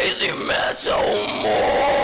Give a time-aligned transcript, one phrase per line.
[0.00, 1.99] crazy metal mind.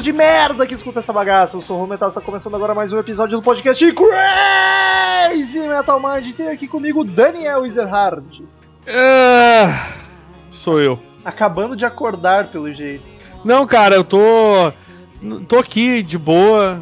[0.00, 1.56] De merda que escutam essa bagaça.
[1.56, 6.00] Eu sou o Home Metal, está começando agora mais um episódio do podcast Crazy Metal
[6.00, 6.34] Mind.
[6.34, 8.42] Tem aqui comigo Daniel Ezerhard,
[8.88, 9.88] Ah,
[10.48, 10.98] sou eu.
[11.24, 13.04] acabando de acordar pelo jeito.
[13.44, 14.72] Não, cara, eu tô.
[15.48, 16.80] tô aqui de boa,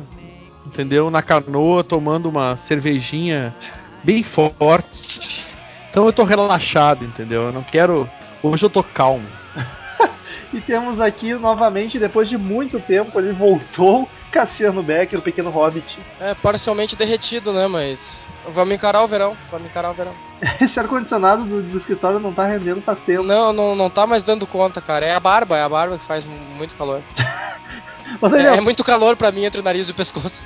[0.66, 1.10] entendeu?
[1.10, 3.54] Na canoa, tomando uma cervejinha
[4.04, 5.46] bem forte.
[5.90, 7.42] Então eu tô relaxado, entendeu?
[7.46, 8.08] Eu não quero.
[8.42, 9.26] Hoje eu tô calmo.
[10.52, 15.98] E temos aqui novamente, depois de muito tempo, ele voltou, Cassiano Becker, o pequeno hobbit.
[16.20, 17.66] É, parcialmente derretido, né?
[17.66, 19.36] Mas vamos encarar o verão.
[19.50, 20.12] Vamos encarar o verão.
[20.60, 23.22] Esse ar-condicionado do, do escritório não tá rendendo faz tempo.
[23.22, 25.04] Não, não, não tá mais dando conta, cara.
[25.04, 27.02] É a barba, é a barba que faz mu- muito calor.
[28.32, 30.44] É, é muito calor pra mim entre o nariz e o pescoço.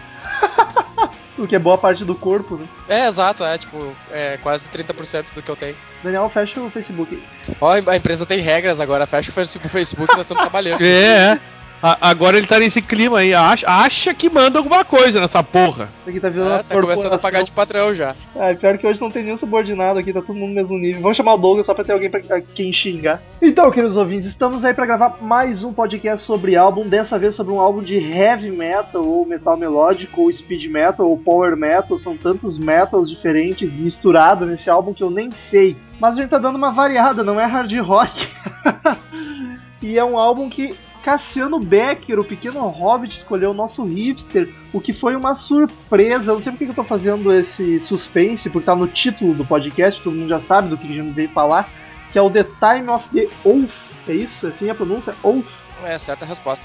[1.44, 2.66] O que é boa parte do corpo, né?
[2.88, 5.76] É, exato, é tipo, é quase 30% do que eu tenho.
[6.02, 7.22] Daniel, fecha o Facebook.
[7.60, 10.82] Ó, a empresa tem regras agora, fecha o Facebook, nós estamos trabalhando.
[10.82, 11.40] É, é.
[11.82, 13.34] A- agora ele tá nesse clima aí.
[13.34, 15.88] Acha, acha que manda alguma coisa nessa porra.
[16.02, 18.14] Isso aqui tá virando É, uma tá começando a pagar de patrão já.
[18.36, 21.02] Ah, pior que hoje não tem nenhum subordinado aqui, tá todo mundo no mesmo nível.
[21.02, 23.20] Vamos chamar o Douglas só pra ter alguém pra a quem xingar.
[23.40, 27.52] Então, queridos ouvintes, estamos aí pra gravar mais um podcast sobre álbum, dessa vez sobre
[27.52, 31.98] um álbum de heavy metal, ou metal melódico, ou speed metal, ou power metal.
[31.98, 35.76] São tantos metals diferentes misturados nesse álbum que eu nem sei.
[35.98, 38.28] Mas a gente tá dando uma variada, não é hard rock.
[39.82, 44.80] e é um álbum que Cassiano Becker, o pequeno hobbit, escolheu o nosso hipster, o
[44.80, 46.30] que foi uma surpresa.
[46.30, 49.44] Eu não sei porque que eu tô fazendo esse suspense, porque tá no título do
[49.44, 51.68] podcast, todo mundo já sabe do que a gente veio falar,
[52.12, 53.70] que é o The Time of the Oath.
[54.08, 54.46] É isso?
[54.46, 55.14] Assim a pronúncia?
[55.22, 55.46] Oath.
[55.84, 56.64] É, certa resposta.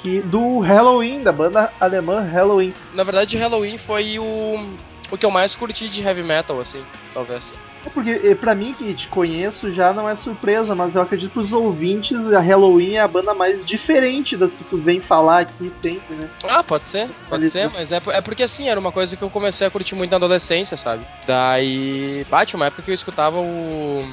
[0.00, 2.74] Que, do Halloween, da banda alemã Halloween.
[2.94, 4.76] Na verdade, Halloween foi o,
[5.10, 7.58] o que eu mais curti de heavy metal, assim, talvez.
[7.84, 11.28] É porque, eh, pra mim que te conheço, já não é surpresa, mas eu acredito
[11.28, 15.40] que pros ouvintes, a Halloween é a banda mais diferente das que tu vem falar
[15.40, 16.28] aqui sempre, né?
[16.48, 19.30] Ah, pode ser, pode ser, mas é, é porque assim, era uma coisa que eu
[19.30, 21.04] comecei a curtir muito na adolescência, sabe?
[21.26, 24.04] Daí, bate uma época que eu escutava o,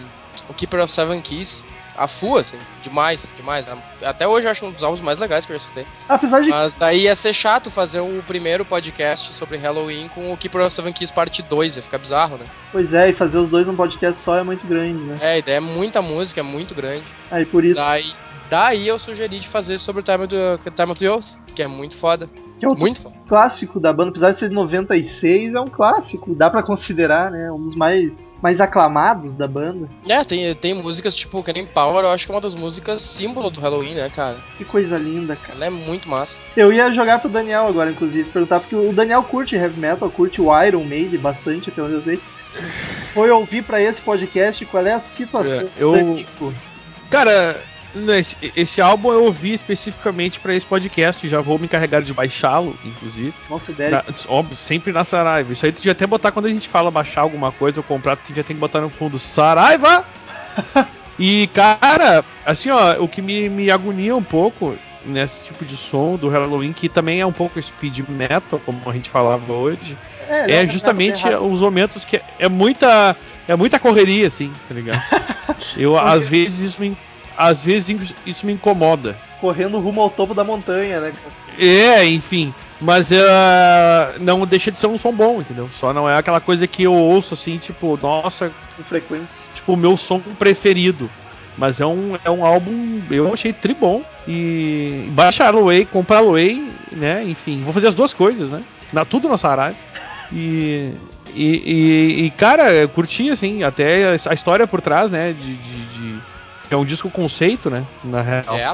[0.50, 1.64] o Keeper of Seven Keys,
[1.98, 3.66] a full, assim, demais, demais.
[3.66, 3.78] né?
[4.02, 5.86] Até hoje eu acho um dos álbuns mais legais que eu já escutei.
[6.08, 10.38] Apesar de Mas daí ia ser chato fazer o primeiro podcast sobre Halloween com o
[10.38, 12.46] Keeper of Seven Keys parte 2, ia ficar bizarro, né?
[12.72, 15.18] Pois é, e fazer os dois num podcast só é muito grande, né?
[15.22, 17.04] É, a ideia é muita música, é muito grande.
[17.30, 18.06] Aí por isso Daí,
[18.50, 21.62] daí eu sugeri de fazer sobre o Time of the, Time of the Oath, que
[21.62, 22.30] é muito foda.
[22.62, 26.36] Que é um Muito clássico da banda, apesar de ser de 96, é um clássico,
[26.36, 27.52] dá pra considerar, né?
[27.52, 29.90] Um dos mais, mais aclamados da banda.
[30.08, 33.50] É, tem, tem músicas tipo Canning Power, eu acho que é uma das músicas símbolo
[33.50, 34.38] do Halloween, né, cara?
[34.58, 35.56] Que coisa linda, cara.
[35.56, 36.40] Ela é muito massa.
[36.56, 40.40] Eu ia jogar pro Daniel agora, inclusive, perguntar, porque o Daniel curte heavy metal, curte
[40.40, 42.20] o Iron Maiden bastante, até onde eu sei.
[43.14, 46.54] Foi ouvir pra esse podcast qual é a situação É, eu- do Danico.
[47.10, 47.60] Cara,
[48.18, 51.28] esse, esse álbum eu ouvi especificamente pra esse podcast.
[51.28, 53.34] Já vou me encarregar de baixá-lo, inclusive.
[53.50, 53.92] Nossa ideia.
[53.92, 55.52] Na- óbvio, sempre na Saraiva.
[55.52, 58.16] Isso aí tu devia até botar quando a gente fala baixar alguma coisa ou comprar,
[58.16, 60.06] tu já tem que botar no fundo Saraiva!
[61.20, 66.16] e, cara, assim, ó, o que me, me agonia um pouco nesse tipo de som
[66.16, 69.98] do Halloween, que também é um pouco speed metal, como a gente falava hoje,
[70.30, 73.16] é um justamente bem os momentos que é muita
[73.48, 75.02] é muita correria assim, tá ligado?
[75.76, 76.96] Eu às vezes isso me
[77.42, 79.18] às vezes isso me incomoda.
[79.40, 81.14] Correndo rumo ao topo da montanha, né?
[81.58, 82.54] É, enfim.
[82.80, 83.16] Mas uh,
[84.20, 85.70] não deixa de ser um som bom, entendeu?
[85.72, 88.52] Só não é aquela coisa que eu ouço assim, tipo, nossa.
[88.78, 89.28] Com frequência.
[89.54, 91.10] Tipo, o meu som preferido.
[91.58, 94.04] Mas é um, é um álbum, eu achei tri bom.
[94.28, 97.24] E baixar Aloe, comprar Aloe, né?
[97.24, 98.64] Enfim, vou fazer as duas coisas, né?
[98.94, 99.78] Na, tudo na Saraiva.
[100.32, 100.94] E,
[101.36, 105.34] e, e, e, cara, eu curti, assim, até a história por trás, né?
[105.34, 106.22] De, de, de,
[106.72, 107.86] É um disco conceito, né?
[108.02, 108.58] Na real.
[108.58, 108.74] É.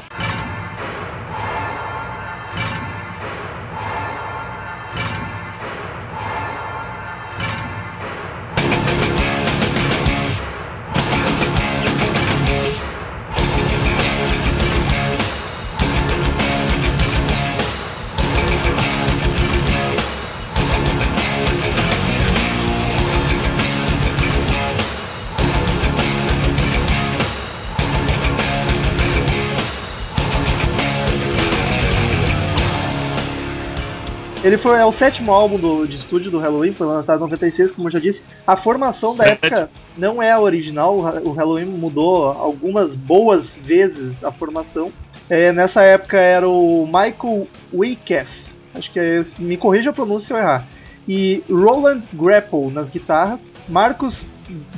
[34.68, 37.88] foi é o sétimo álbum do, de estúdio do Halloween, foi lançado em 96, como
[37.88, 38.22] eu já disse.
[38.46, 44.30] A formação da época não é a original, o Halloween mudou algumas boas vezes a
[44.30, 44.92] formação.
[45.30, 48.30] É, nessa época era o Michael Wyckoff,
[48.74, 50.66] acho que é, me corrija a pronúncia se eu errar,
[51.08, 54.26] e Roland Grapple nas guitarras, Marcos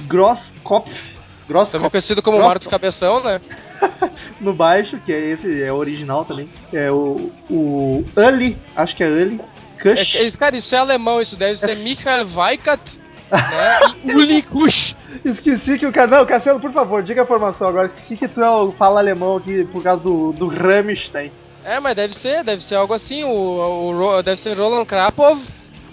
[0.07, 0.89] Grosskopf,
[1.49, 3.41] Grosskopf também conhecido como Marcos Cabeção, né?
[4.41, 6.49] no baixo, que é esse, é original também.
[6.73, 9.41] É o, o Uli, acho que é Uli.
[9.82, 10.15] Kusch.
[10.17, 12.99] É, cara, isso é alemão, isso deve ser Michael Weikert
[13.31, 13.81] né?
[14.05, 14.94] e Uli Kusch.
[15.25, 16.06] Esqueci que o cara.
[16.19, 17.87] Não, Cassiano, por favor, diga a formação agora.
[17.87, 21.31] Esqueci que tu é o fala alemão aqui por causa do, do Rammstein.
[21.65, 23.25] É, mas deve ser, deve ser algo assim.
[23.25, 25.41] O, o deve ser Roland Krapov,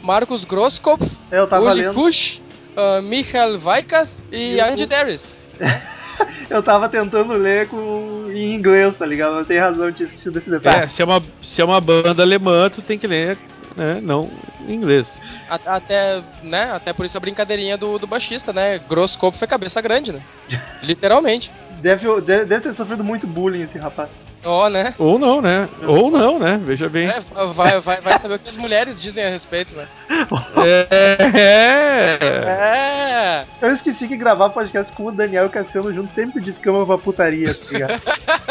[0.02, 2.40] Marcos Grosskopf, é, Uli Kusch,
[2.76, 4.88] uh, Michael Weikert e, e Andy o...
[4.88, 5.36] Darius.
[6.50, 8.32] eu tava tentando ler com...
[8.34, 9.36] em inglês, tá ligado?
[9.36, 10.86] Não tem razão, eu tinha esquecido desse detalhe.
[10.86, 13.38] É, se é uma, se é uma banda alemã, tu tem que ler,
[13.78, 14.00] né?
[14.02, 14.30] Não
[14.68, 15.22] em inglês.
[15.66, 16.72] Até, né?
[16.74, 18.80] Até por isso a brincadeirinha do, do baixista, né?
[18.80, 20.22] Grosso corpo foi cabeça grande, né?
[20.84, 21.52] Literalmente.
[21.82, 24.10] Deve, deve, deve ter sofrido muito bullying esse rapaz.
[24.44, 24.94] Oh, né?
[24.98, 25.68] Ou não, né?
[25.86, 26.60] Ou não, né?
[26.64, 27.10] Veja bem.
[27.10, 27.20] É,
[27.54, 29.88] vai, vai, vai saber o que as mulheres dizem a respeito, né?
[30.66, 32.18] É.
[32.48, 33.46] é.
[33.62, 36.98] Eu esqueci que gravar podcast com o Daniel e o Cassiano junto sempre descama pra
[36.98, 38.02] putaria, tá ligado?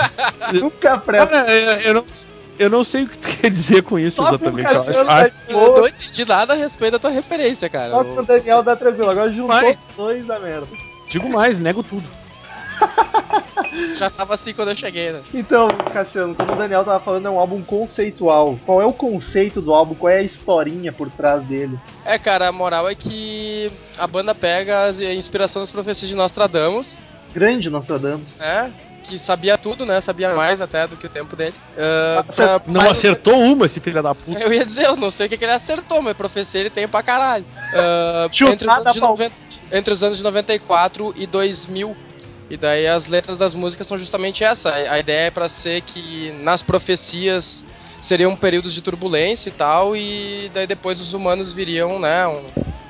[0.53, 1.37] Nunca presta.
[1.51, 2.05] eu, eu, não,
[2.59, 4.73] eu não sei o que tu quer dizer com isso Só exatamente.
[4.73, 5.37] Eu, acho, acho...
[5.49, 7.91] eu não entendi nada a respeito da tua referência, cara.
[7.91, 9.11] Só com o Daniel dá tranquilo.
[9.11, 10.69] Agora juntou os dois da merda.
[11.09, 12.07] Digo mais, nego tudo.
[13.97, 15.23] Já tava assim quando eu cheguei, né?
[15.33, 18.59] Então, Cassiano, como o Daniel tava falando, é um álbum conceitual.
[18.65, 19.95] Qual é o conceito do álbum?
[19.95, 21.79] Qual é a historinha por trás dele?
[22.05, 26.99] É, cara, a moral é que a banda pega a inspiração das profecias de Nostradamus.
[27.35, 28.41] Grande Nostradamus.
[28.41, 28.71] É,
[29.07, 30.01] que sabia tudo, né?
[30.01, 31.55] Sabia mais até do que o tempo dele.
[31.73, 34.39] Uh, pra, não acertou uma, esse filho da puta.
[34.41, 36.87] Eu ia dizer, eu não sei o que, que ele acertou, mas profecia ele tem
[36.87, 37.45] pra caralho.
[37.73, 39.35] Uh, entre, os anos de 90,
[39.73, 41.97] entre os anos de 94 e 2000
[42.49, 44.73] e daí as letras das músicas são justamente essa.
[44.73, 47.65] A ideia é para ser que nas profecias
[48.01, 52.43] seriam períodos de turbulência e tal, e daí depois os humanos viriam, né, um,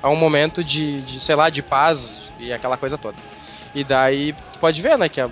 [0.03, 3.17] a um momento de, de, sei lá, de paz e aquela coisa toda.
[3.75, 5.29] E daí tu pode ver, né, que a,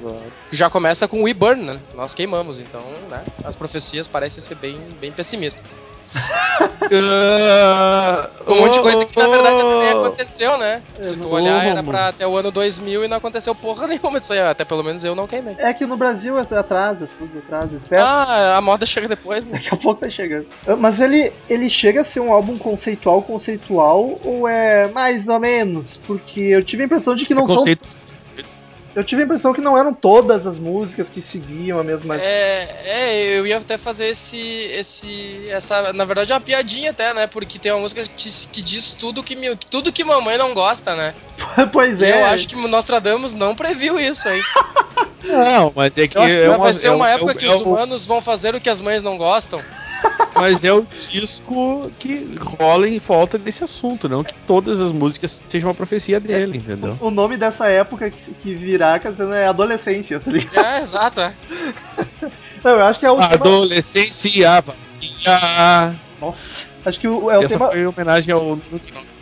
[0.52, 1.80] já começa com We Burn, né?
[1.94, 5.74] Nós queimamos, então, né, as profecias parecem ser bem, bem pessimistas
[6.14, 6.16] uh,
[8.52, 10.82] um monte de coisa que na verdade nem aconteceu, né?
[11.02, 14.32] Se tu olhar, era pra até o ano 2000 e não aconteceu porra nenhuma disso
[14.32, 14.40] aí.
[14.40, 15.56] Até pelo menos eu não queimei.
[15.58, 17.80] É que no Brasil atrasa, tudo atrasa.
[17.92, 19.58] Ah, a moda chega depois, né?
[19.58, 20.46] Daqui a pouco tá chegando.
[20.78, 25.98] Mas ele, ele chega a ser um álbum conceitual, conceitual, ou é mais ou menos?
[26.06, 27.64] Porque eu tive a impressão de que não é são.
[28.94, 32.16] Eu tive a impressão que não eram todas as músicas que seguiam a mesma.
[32.16, 34.36] É, é eu ia até fazer esse.
[34.36, 37.26] esse essa, na verdade, é uma piadinha até, né?
[37.26, 39.36] Porque tem uma música que, que diz tudo que,
[39.68, 41.12] tudo que mamãe não gosta, né?
[41.72, 42.06] pois é.
[42.06, 44.40] E eu acho que Nostradamus não previu isso aí.
[45.24, 46.18] Não, mas é que.
[46.18, 48.68] É uma, vai ser uma é, época é, que os humanos vão fazer o que
[48.68, 49.62] as mães não gostam.
[50.34, 55.42] Mas é o disco que rola em volta desse assunto, não que todas as músicas
[55.48, 56.98] sejam uma profecia dele, entendeu?
[57.00, 59.00] O nome dessa época que, virá,
[59.34, 60.66] é adolescência, tá ligado?
[60.66, 61.32] É, exato, é.
[62.64, 65.94] Não, eu acho que é o Adolescência vazia.
[66.18, 66.64] Nossa.
[66.84, 67.70] Acho que o, é o Essa tema.
[67.70, 68.58] Foi homenagem ao.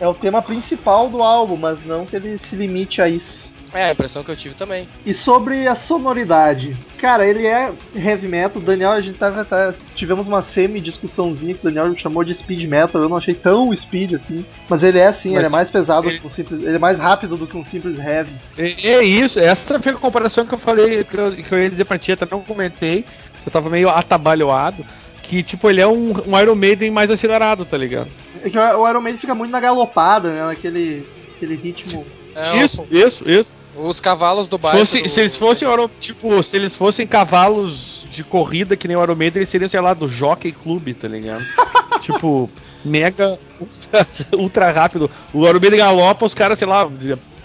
[0.00, 3.51] É o tema principal do álbum, mas não que ele se limite a isso.
[3.74, 4.86] É, a impressão que eu tive também.
[5.04, 6.76] E sobre a sonoridade.
[6.98, 8.60] Cara, ele é heavy metal.
[8.60, 12.64] O Daniel, a gente tava, tá, tivemos uma semi-discussãozinha que o Daniel chamou de speed
[12.68, 13.00] metal.
[13.00, 14.44] Eu não achei tão speed assim.
[14.68, 16.18] Mas ele é assim, mas ele é mais pesado ele...
[16.18, 16.62] que um simples.
[16.62, 18.32] Ele é mais rápido do que um simples heavy.
[18.58, 21.70] É, é isso, essa foi a comparação que eu falei, que eu, que eu ia
[21.70, 23.04] dizer pra ti, até não comentei.
[23.44, 24.84] eu tava meio atabalhoado,
[25.22, 28.08] que, tipo, ele é um, um Iron Maiden mais acelerado, tá ligado?
[28.44, 30.44] É que o Iron Maiden fica muito na galopada, né?
[30.44, 31.06] Naquele
[31.42, 32.06] aquele ritmo.
[32.34, 33.60] É, isso, isso, isso.
[33.74, 34.78] Os cavalos do Se, bairro.
[34.78, 39.16] fosse- do- se eles fossem, tipo, se eles fossem cavalos de corrida que nem o
[39.16, 41.42] Maiden, eles seriam, sei lá, do Jockey Club, tá ligado?
[42.00, 42.50] tipo,
[42.84, 45.10] mega ultra, ultra rápido.
[45.32, 46.86] O Maiden galopa, os caras, sei lá,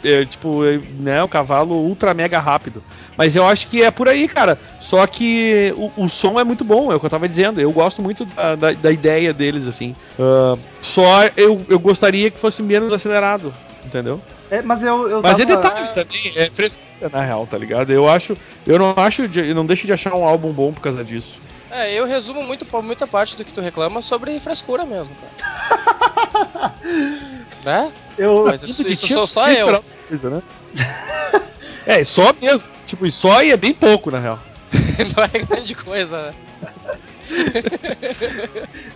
[0.03, 2.83] é, tipo, é, né, o cavalo ultra mega rápido.
[3.17, 4.59] Mas eu acho que é por aí, cara.
[4.81, 7.59] Só que o, o som é muito bom, é o que eu tava dizendo.
[7.61, 9.95] Eu gosto muito da, da, da ideia deles, assim.
[10.19, 13.53] Ah, só eu, eu gostaria que fosse menos acelerado,
[13.85, 14.21] entendeu?
[14.49, 17.91] É, mas eu, eu Mas é tava- detalhe também, é frescura na real, tá ligado?
[17.91, 20.81] Eu acho, eu não acho, de- eu não deixo de achar um álbum bom por
[20.81, 21.39] causa disso.
[21.69, 26.73] É, eu resumo muito, muita parte do que tu reclama sobre frescura mesmo, cara.
[27.65, 27.91] né?
[28.17, 29.83] Eu, Mas isso, isso tinha sou só eu.
[30.07, 30.41] coisa, né?
[31.85, 32.67] é, só mesmo.
[32.85, 34.39] Tipo, e só e é bem pouco, na real.
[35.15, 36.33] Não é grande coisa, né?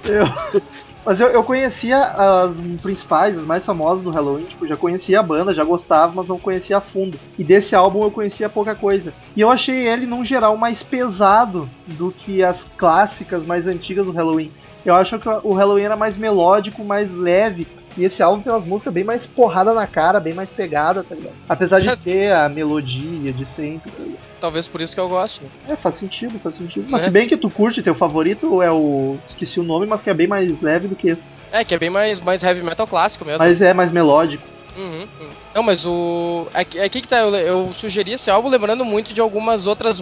[0.05, 0.61] eu-
[1.05, 5.23] mas eu, eu conhecia as principais, as mais famosas do Halloween, tipo, já conhecia a
[5.23, 7.19] banda, já gostava, mas não conhecia a fundo.
[7.37, 9.13] E desse álbum eu conhecia pouca coisa.
[9.35, 14.11] E eu achei ele, num geral, mais pesado do que as clássicas mais antigas do
[14.11, 14.51] Halloween.
[14.85, 17.67] Eu acho que o Halloween era mais melódico, mais leve.
[17.97, 21.13] E esse álbum tem umas músicas bem mais porrada na cara, bem mais pegada, tá
[21.13, 21.33] ligado?
[21.49, 23.91] Apesar de ter a melodia de sempre.
[23.91, 24.19] tá ligado?
[24.39, 25.43] Talvez por isso que eu gosto.
[25.43, 25.49] Né?
[25.69, 26.87] É, faz sentido, faz sentido.
[26.89, 27.07] Mas Né?
[27.07, 29.17] se bem que tu curte, teu favorito é o.
[29.29, 31.25] Esqueci o nome, mas que é bem mais leve do que esse.
[31.51, 33.39] É, que é bem mais, mais heavy metal clássico mesmo.
[33.39, 34.43] Mas é mais melódico.
[34.75, 35.29] Uhum, uhum.
[35.53, 36.47] Não, mas o.
[36.53, 40.01] É que é que tá, eu, eu sugeri esse álbum lembrando muito de algumas outras,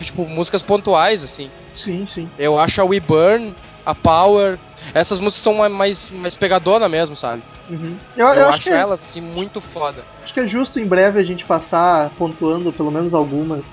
[0.00, 1.50] tipo, músicas pontuais, assim.
[1.74, 2.30] Sim, sim.
[2.38, 3.52] Eu acho a We Burn,
[3.86, 4.58] a Power.
[4.92, 7.42] Essas músicas são ma- mais, mais pegadona mesmo, sabe?
[7.70, 7.96] Uhum.
[8.16, 10.04] Eu, Eu, eu acho, acho é- elas, assim, muito foda.
[10.22, 13.64] acho que é justo em breve a gente passar pontuando pelo menos algumas.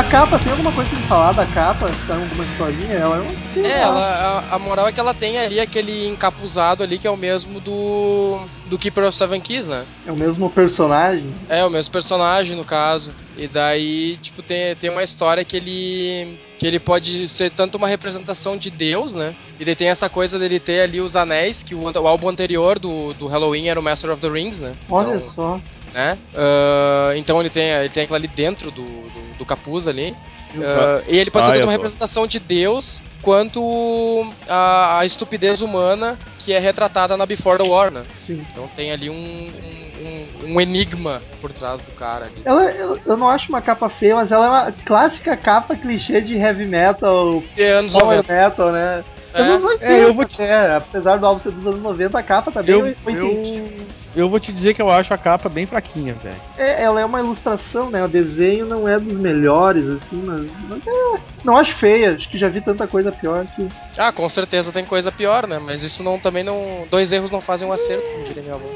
[0.00, 1.90] A capa, tem alguma coisa pra me falar da capa?
[2.06, 2.92] Tem alguma historinha?
[2.94, 3.32] Ela é uma.
[3.52, 7.06] sei É, ela, a, a moral é que ela tem ali aquele encapuzado ali que
[7.06, 8.40] é o mesmo do.
[8.66, 9.84] do Keeper of Seven Keys, né?
[10.06, 11.24] É o mesmo personagem.
[11.48, 13.12] É, o mesmo personagem, no caso.
[13.36, 16.38] E daí, tipo, tem, tem uma história que ele.
[16.58, 19.34] que ele pode ser tanto uma representação de Deus, né?
[19.58, 23.12] Ele tem essa coisa dele ter ali os anéis, que o, o álbum anterior do,
[23.14, 24.74] do Halloween era o Master of the Rings, né?
[24.88, 25.60] Olha Então, só.
[25.92, 26.16] né?
[26.34, 30.14] Ah, então ele tem, ele tem aquilo ali dentro do, do, do capuz ali.
[30.54, 36.18] Ah, e ele pode ser Ah, uma representação de Deus quanto a, a estupidez humana
[36.38, 38.02] que é retratada na Before the War, né?
[38.26, 38.44] Sim.
[38.52, 42.42] Então tem ali um, um, um- um enigma por trás do cara ali.
[42.44, 46.20] Ela, eu, eu não acho uma capa feia, mas ela é uma clássica capa clichê
[46.20, 48.32] de heavy metal, É anos power 90.
[48.32, 49.04] metal, né?
[49.32, 49.42] É.
[49.42, 52.22] Anos 80, É, eu vou te- até, apesar do álbum ser dos anos 90, a
[52.22, 53.68] capa tá bem Eu, oitentíssima.
[54.16, 56.40] eu, eu vou te dizer que eu acho a capa bem fraquinha, velho.
[56.58, 58.04] É, ela é uma ilustração, né?
[58.04, 62.12] O desenho não é dos melhores, assim, mas, mas é, não acho feia.
[62.14, 63.68] Acho que já vi tanta coisa pior que.
[63.96, 65.58] Ah, com certeza tem coisa pior, né?
[65.58, 66.86] Mas isso não também não.
[66.90, 68.66] Dois erros não fazem um acerto, como diria minha avó.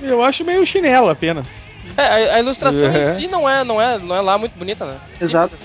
[0.00, 1.66] Eu acho meio chinelo apenas.
[1.96, 2.98] É, a, a ilustração É.
[2.98, 4.98] em si não é, não, é, não é lá muito bonita, né?
[5.12, 5.54] Simples Exato.
[5.54, 5.64] assim.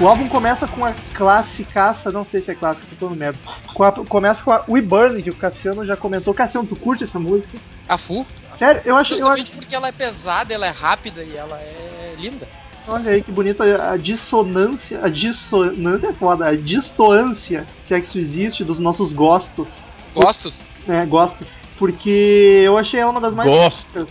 [0.00, 3.38] O álbum começa com a classicaça, não sei se é clássica, tô falando merda.
[3.74, 6.32] Com a- começa com a We Burn, que o Cassiano já comentou.
[6.32, 7.58] Cassiano, tu curte essa música?
[7.86, 8.26] A Fu,
[8.56, 9.18] Sério, eu acho, eu acho.
[9.18, 12.48] justamente porque ela é pesada, ela é rápida e ela é linda.
[12.88, 15.00] Olha aí que bonita a dissonância.
[15.02, 19.82] A dissonância é foda, a distoância, se é que isso existe, dos nossos gostos.
[20.14, 20.62] Gostos?
[20.86, 21.58] né, gostos.
[21.78, 24.06] Porque eu achei ela uma das mais Gosto.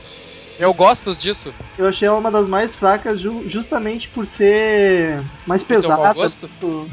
[0.60, 1.54] Eu gosto disso.
[1.78, 6.14] Eu achei ela uma das mais fracas ju- justamente por ser mais pesada.
[6.60, 6.88] Por,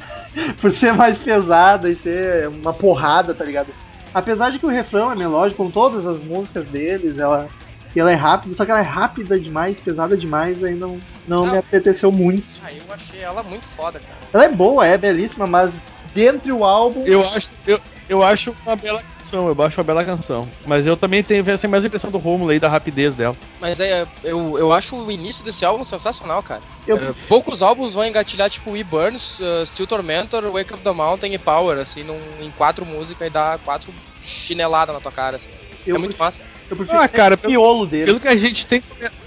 [0.60, 3.68] por ser mais pesada e ser uma porrada, tá ligado?
[4.14, 7.48] Apesar de que o refrão é melódico, com todas as músicas deles, ela
[7.94, 11.44] E ela é rápida, só que ela é rápida demais, pesada demais, aí não, não
[11.44, 11.52] Não.
[11.52, 12.46] me apeteceu muito.
[12.64, 14.18] Ah, eu achei ela muito foda, cara.
[14.32, 15.74] Ela é boa, é belíssima, mas
[16.14, 17.04] dentre o álbum.
[17.06, 17.78] Eu acho, eu,
[18.08, 20.52] eu acho uma bela canção, eu acho uma bela canção.
[20.66, 23.36] Mas eu também tenho essa mesma impressão do Romulo aí, da rapidez dela.
[23.60, 26.62] Mas é, eu, eu acho o início desse álbum sensacional, cara.
[26.86, 30.92] Eu- É, poucos álbuns vão engatilhar, tipo, We Burns, uh, Steel Tormentor, Wake Up the
[30.92, 35.36] Mountain e Power, assim, num- em quatro músicas e dar quatro chineladas na tua cara,
[35.36, 35.52] assim.
[35.86, 36.40] eu, é muito massa.
[36.68, 38.06] eu prefiro Ah, cara, o pelo, miolo dele.
[38.06, 38.82] pelo que a gente tem,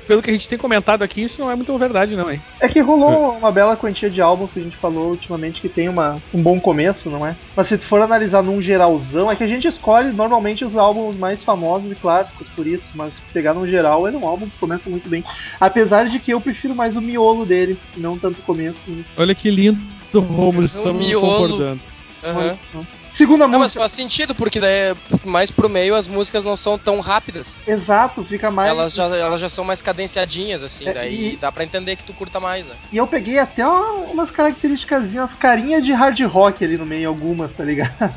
[0.07, 2.41] pelo que a gente tem comentado aqui, isso não é muito verdade, não, hein?
[2.59, 5.89] É que rolou uma bela quantia de álbuns que a gente falou ultimamente que tem
[5.89, 7.35] uma, um bom começo, não é?
[7.55, 11.17] Mas se tu for analisar num geralzão, é que a gente escolhe normalmente os álbuns
[11.17, 14.47] mais famosos e clássicos por isso, mas se pegar num geral, ele é um álbum
[14.49, 15.23] que começa muito bem.
[15.59, 18.83] Apesar de que eu prefiro mais o miolo dele, não tanto o começo.
[18.87, 19.03] né?
[19.17, 19.79] Olha que lindo,
[20.13, 21.27] Romulo, estamos miolo.
[21.27, 21.81] concordando.
[22.23, 22.57] Aham.
[23.15, 23.79] Segunda Não, mas música.
[23.79, 24.93] faz sentido, porque daí,
[25.23, 27.57] mais pro meio as músicas não são tão rápidas.
[27.65, 28.69] Exato, fica mais.
[28.69, 32.03] Elas já, elas já são mais cadenciadinhas, assim, É, daí e- dá pra entender que
[32.03, 32.75] tu curta mais, né?
[32.91, 37.07] E eu peguei até uma- umas características, umas carinhas de hard rock ali no meio,
[37.07, 38.13] algumas, tá ligado?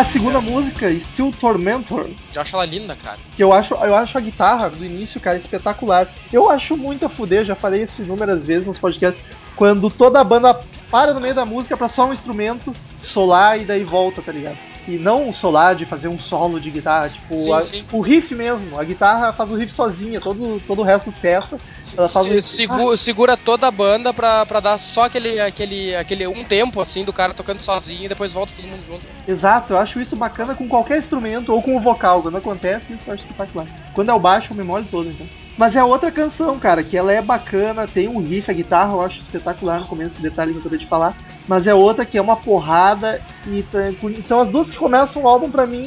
[0.00, 3.18] A segunda música, Still Tormentor, Eu acho ela linda, cara.
[3.36, 6.08] que eu acho, eu acho a guitarra do início, cara, espetacular.
[6.32, 9.22] Eu acho muito a fuder, já falei isso inúmeras vezes nos podcasts,
[9.54, 10.58] quando toda a banda
[10.90, 14.56] para no meio da música pra só um instrumento solar e daí volta, tá ligado?
[14.88, 17.84] E não um solar de fazer um solo de guitarra, tipo, Sim, a- sim.
[17.92, 18.78] o riff mesmo.
[18.78, 21.60] A guitarra faz o riff sozinha, todo, todo o resto cessa.
[21.96, 25.94] Ela faz Se- um- segu- Segura toda a banda pra, pra dar só aquele, aquele,
[25.94, 29.06] aquele um tempo, assim, do cara tocando sozinho e depois volta todo mundo junto.
[29.28, 32.22] Exato, eu acho isso bacana com qualquer instrumento ou com o vocal.
[32.22, 33.66] Quando acontece, isso eu acho espetacular.
[33.92, 35.26] Quando é o baixo, eu me molho todo, então.
[35.56, 39.02] Mas é outra canção, cara, que ela é bacana, tem um riff, a guitarra eu
[39.02, 41.14] acho espetacular no começo, esse detalhe que eu acabei de falar.
[41.46, 43.20] Mas é outra que é uma porrada
[43.58, 45.84] e são as duas que começam o álbum pra mim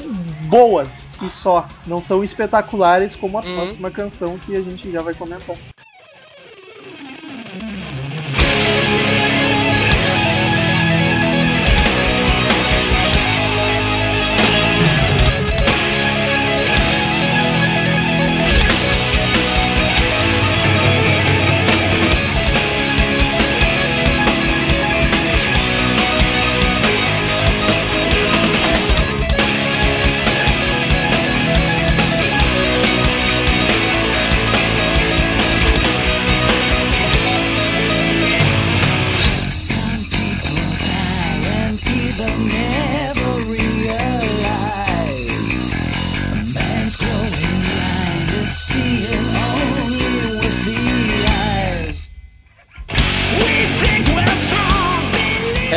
[0.49, 0.87] boas
[1.21, 1.67] e só.
[1.87, 3.55] Não são espetaculares como a Uhum.
[3.55, 5.55] próxima canção que a gente já vai comentar.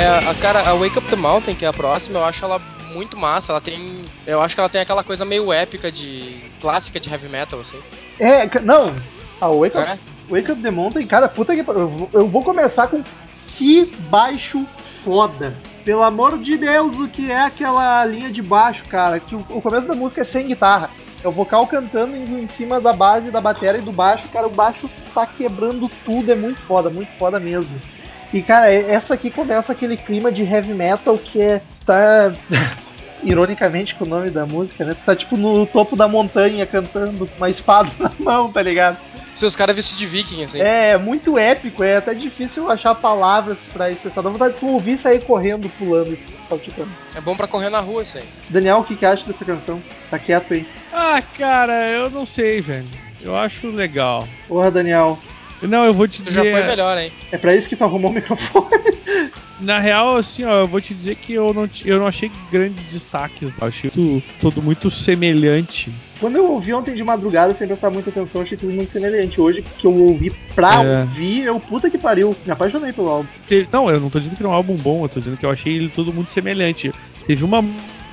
[0.07, 2.61] É, a cara, a Wake Up the Mountain, que é a próxima, eu acho ela
[2.93, 3.51] muito massa.
[3.53, 4.05] Ela tem.
[4.27, 6.37] Eu acho que ela tem aquela coisa meio épica de.
[6.61, 7.79] clássica de heavy metal, assim.
[8.21, 8.95] É, não,
[9.41, 9.99] a Wake Up, É?
[10.31, 11.61] Wake Up the Mountain, cara, puta que.
[11.69, 13.03] Eu vou- Eu vou começar com
[13.57, 14.65] que baixo
[15.05, 15.57] foda.
[15.85, 19.19] Pelo amor de Deus, o que é aquela linha de baixo, cara?
[19.21, 20.91] Que o, o começo da música é sem guitarra.
[21.25, 24.29] É o vocal cantando em, em cima da base da bateria e do baixo.
[24.29, 26.31] Cara, o baixo tá quebrando tudo.
[26.31, 27.81] É muito foda, muito foda mesmo.
[28.33, 31.63] E, cara, é- essa aqui começa aquele clima de heavy metal que é.
[31.85, 32.35] tá.
[33.23, 34.95] Ironicamente com o nome da música, né?
[34.95, 38.99] Tu tá tipo no topo da montanha cantando com uma espada na mão, tá ligado?
[39.35, 40.61] Se os caras vestidos de viking, assim.
[40.61, 44.23] É muito épico, é até difícil achar palavras pra expressar.
[44.23, 46.93] Dá vontade de tu ouvir e sair correndo, pulando e saltitando.
[47.15, 48.29] É bom pra correr na rua isso aí.
[48.49, 49.83] Daniel, o que, que acha dessa canção?
[50.11, 50.67] Tá quieto aí.
[50.93, 52.87] Ah, cara, eu não sei, velho.
[53.23, 54.29] Eu acho legal.
[54.47, 55.19] Porra, Daniel.
[55.63, 56.53] Não, eu vou te Tu já dizer.
[56.53, 57.11] foi melhor, hein?
[57.33, 58.67] É pra isso que tu arrumou o microfone?
[59.59, 62.93] Na real, assim, ó, eu vou te dizer que eu não, eu não achei grandes
[62.93, 63.55] destaques.
[63.59, 65.91] Eu achei tudo, tudo muito semelhante.
[66.21, 69.41] Quando eu ouvi ontem de madrugada, sem prestar muita atenção, achei tudo muito semelhante.
[69.41, 71.01] Hoje que eu ouvi pra É.
[71.01, 72.37] ouvir, eu puta que pariu.
[72.45, 73.29] Me apaixonei pelo álbum.
[73.73, 75.51] Não, eu não tô dizendo que era um álbum bom, eu tô dizendo que eu
[75.51, 76.93] achei ele tudo muito semelhante.
[77.27, 77.65] Teve uma.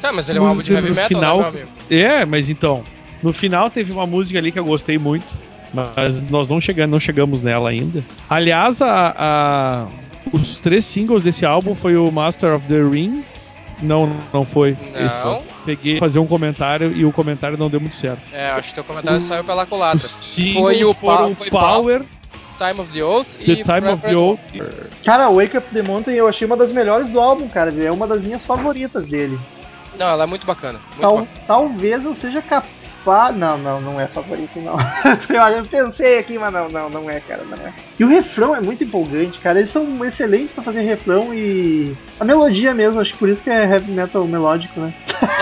[0.02, 1.70] Tá, mas ele é um álbum de heavy metal, final- né, meu amigo?
[1.90, 2.86] É, mas então.
[3.22, 5.26] No final teve uma música ali que eu gostei muito.
[5.74, 8.04] Mas nós não chegamos, não chegamos nela ainda.
[8.30, 9.88] Aliás, a, a-
[10.32, 13.54] os três singles desse álbum foi o Master of the Rings.
[13.82, 14.78] Não, não foi.
[14.94, 15.06] Não.
[15.06, 15.54] Esse.
[15.66, 18.22] Peguei fazer um comentário e o comentário não deu muito certo.
[18.32, 22.02] É, acho que teu comentário saiu pela singles Foi o foram Pa- foi Power,
[22.58, 24.40] Time of the Oath The e Time of the Oath.
[25.04, 27.74] Cara, Wake Up the Mountain eu achei uma das melhores do álbum, cara.
[27.82, 29.40] É uma das minhas favoritas dele.
[29.98, 30.80] Não, ela é muito bacana.
[30.90, 31.30] Muito Tal- bacana.
[31.48, 32.72] talvez eu seja capaz.
[33.36, 34.78] Não, não, não é favorito, não.
[35.56, 37.74] eu pensei aqui, mas não, não, não é, cara, não é.
[38.00, 39.60] E o refrão é muito empolgante, cara.
[39.60, 41.96] Eles são excelentes pra fazer refrão e.
[42.20, 44.94] A melodia mesmo, acho que por isso que é heavy metal melódico, né?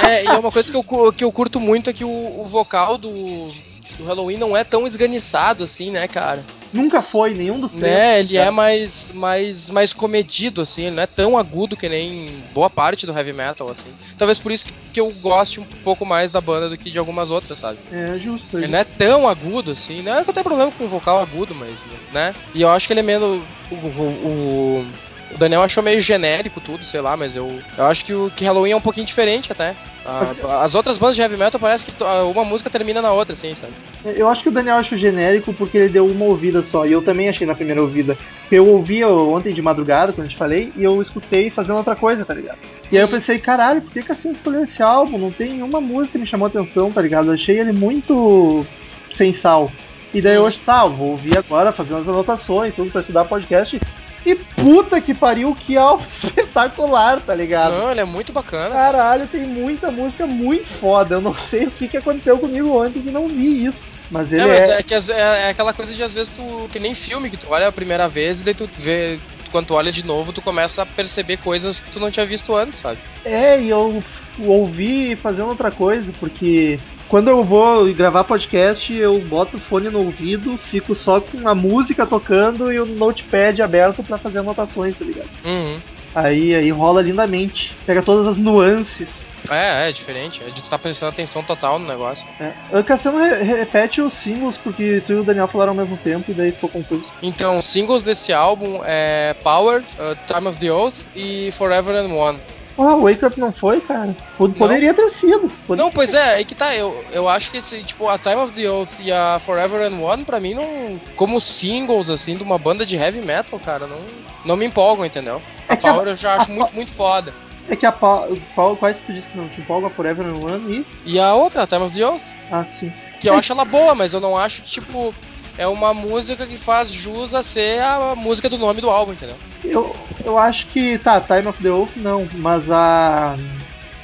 [0.08, 2.45] É, e é uma coisa que eu, que eu curto muito é que o, o
[2.45, 3.50] vocal do,
[3.97, 6.43] do Halloween não é tão esganiçado assim, né, cara?
[6.74, 7.84] Nunca foi nenhum dos três.
[7.84, 12.44] Né, ele é mais, mais, mais comedido, assim, ele não é tão agudo que nem
[12.54, 13.94] boa parte do heavy metal, assim.
[14.18, 16.98] Talvez por isso que, que eu goste um pouco mais da banda do que de
[17.00, 17.80] algumas outras, sabe?
[17.92, 18.58] É justo.
[18.58, 21.54] Ele não é tão agudo assim, não é que eu tenho problema com vocal agudo,
[21.56, 22.34] mas, né?
[22.54, 23.44] E eu acho que ele é menos.
[23.70, 24.86] O, o, o-
[25.34, 28.46] o Daniel achou meio genérico tudo, sei lá, mas eu, eu acho que o que
[28.46, 29.76] Halloween é um pouquinho diferente até.
[30.04, 31.94] A- as outras bandas de heavy metal parece que
[32.34, 33.72] uma música termina na outra, assim, sabe?
[34.04, 36.86] Eu acho que o Daniel achou genérico porque ele deu uma ouvida só.
[36.88, 38.17] E eu também achei na primeira ouvida.
[38.52, 42.26] Eu ouvi ontem de madrugada, quando eu te falei, e eu escutei fazendo outra coisa,
[42.26, 42.58] tá ligado?
[42.91, 45.17] E aí eu pensei, caralho, por que, que assim escolheu esse álbum?
[45.20, 47.28] Não tem nenhuma música que me chamou atenção, tá ligado?
[47.30, 48.65] Eu achei ele muito
[49.13, 49.72] sem sal.
[50.13, 53.82] E daí eu acho, tá, vou ouvir agora, fazer umas anotações, tudo pra estudar podcast.
[54.26, 57.74] E puta que pariu, que álbum espetacular, tá ligado?
[57.76, 58.76] Não, ele é muito bacana.
[58.76, 61.16] Caralho, tem muita música muito foda.
[61.16, 63.86] Eu não sei o que, que aconteceu comigo ontem que não vi isso.
[64.10, 64.48] Mas ele É, é.
[64.48, 66.70] mas é, que as- é, é aquela coisa de às vezes tu.
[66.72, 69.20] Que nem filme, que tu olha a primeira vez e daí tu vê.
[69.52, 72.56] Quando tu olha de novo, tu começa a perceber coisas que tu não tinha visto
[72.56, 73.00] antes, sabe?
[73.26, 74.02] É, e eu
[74.40, 76.80] ouvi fazendo outra coisa, porque
[77.12, 81.54] quando eu vou gravar podcast, eu boto o fone no ouvido, fico só com a
[81.54, 85.28] música tocando e o notepad aberto pra fazer anotações, tá ligado?
[85.43, 85.78] Uhum.
[86.15, 87.74] Aí, aí rola lindamente.
[87.86, 89.10] Pega todas as nuances.
[89.50, 90.41] É, é diferente.
[90.41, 92.30] É de tu tá prestando atenção total no negócio.
[92.39, 92.82] É.
[92.84, 96.34] Cassiano re- repete os símbolos porque tu e o Daniel falaram ao mesmo tempo e
[96.34, 97.04] daí ficou confuso.
[97.21, 102.13] Então, os singles desse álbum é Power, uh, Time of the Oath e Forever and
[102.13, 102.39] One.
[102.78, 104.16] Ah, o Wake Up não foi, cara.
[104.38, 105.50] Pod- Poderia ter sido.
[105.68, 106.76] Poderia Não, pois é, aí que tá.
[106.76, 110.00] Eu, eu acho que esse, tipo, a Time of the Oath e a Forever and
[110.00, 111.00] One, pra mim, não.
[111.16, 114.00] Como singles, assim, de uma banda de heavy metal, cara, não,
[114.46, 115.42] não me empolgam, entendeu?
[115.68, 117.34] A É que a- Power eu já acho muito, muito foda.
[117.70, 120.86] É que a Pa- Paulo, quais tu disse que não te empolga Forever and One
[121.06, 121.14] e.
[121.14, 122.92] E a outra, a Time of the Oath, Ah, sim.
[123.20, 125.14] que eu acho ela boa, mas eu não acho que, tipo.
[125.58, 129.36] É uma música que faz jus a ser a música do nome do álbum, entendeu?
[129.64, 130.98] Eu, eu acho que.
[131.00, 133.36] Tá, Time of the Oath não, mas a.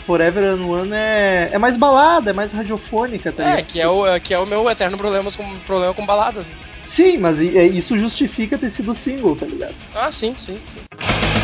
[0.06, 3.66] Forever and One é, é mais balada, é mais radiofônica, tá É, ligado?
[3.66, 6.48] que é o, é, que é o meu eterno problema com, problema com baladas.
[6.48, 6.54] Né?
[6.88, 9.76] Sim, mas é- isso justifica ter sido single, tá ligado?
[9.94, 10.58] Ah, sim, sim.
[10.74, 11.37] sim.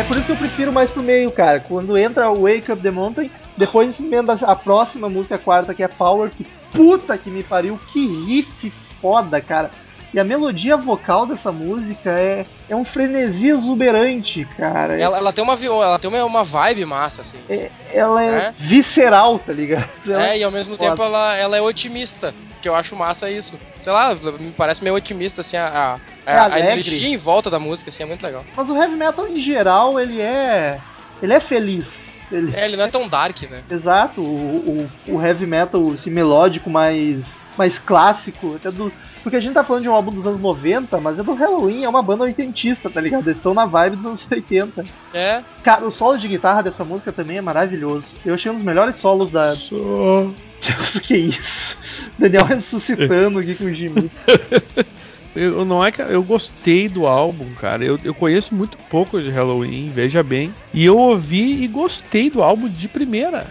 [0.00, 1.60] É por isso que eu prefiro mais pro meio, cara.
[1.60, 5.82] Quando entra o Wake Up the Mountain, depois emenda a próxima música, a quarta, que
[5.82, 9.70] é Power, que puta que me pariu, que riff foda, cara.
[10.14, 14.98] E a melodia vocal dessa música é, é um frenesi exuberante, cara.
[14.98, 17.38] Ela, ela tem, uma, ela tem uma, uma vibe massa, assim.
[17.48, 18.54] É- ela é, É?
[18.58, 19.88] visceral, tá ligado?
[20.08, 20.88] Ela É, e ao mesmo foda.
[20.90, 22.34] tempo ela, ela é otimista.
[22.60, 23.58] Que eu acho massa isso.
[23.78, 27.58] Sei lá, me parece meio otimista, assim, a, a, É a energia em volta da
[27.58, 28.44] música, assim, é muito legal.
[28.56, 30.78] Mas o heavy metal em geral, ele é.
[31.22, 32.10] Ele é feliz.
[32.30, 33.62] Ele, É, ele não é tão dark, né?
[33.70, 37.24] Exato, o, o, o heavy metal esse melódico mais,
[37.56, 38.92] mais clássico, até do.
[39.22, 41.84] Porque a gente tá falando de um álbum dos anos 90, mas é do Halloween,
[41.84, 43.26] é uma banda oitentista, tá ligado?
[43.26, 44.84] Eles estão na vibe dos anos 80.
[45.12, 48.08] É, Cara, o solo de guitarra dessa música também é maravilhoso.
[48.24, 49.54] Eu achei um dos melhores solos da.
[49.54, 49.76] Só.
[50.60, 51.76] Deus, que isso?
[52.20, 54.10] Daniel ressuscitando aqui com o Jimmy.
[55.34, 57.84] Eu, não é que eu gostei do álbum, cara.
[57.84, 60.52] Eu, eu conheço muito pouco de Halloween, veja bem.
[60.74, 63.46] E eu ouvi e gostei do álbum de primeira.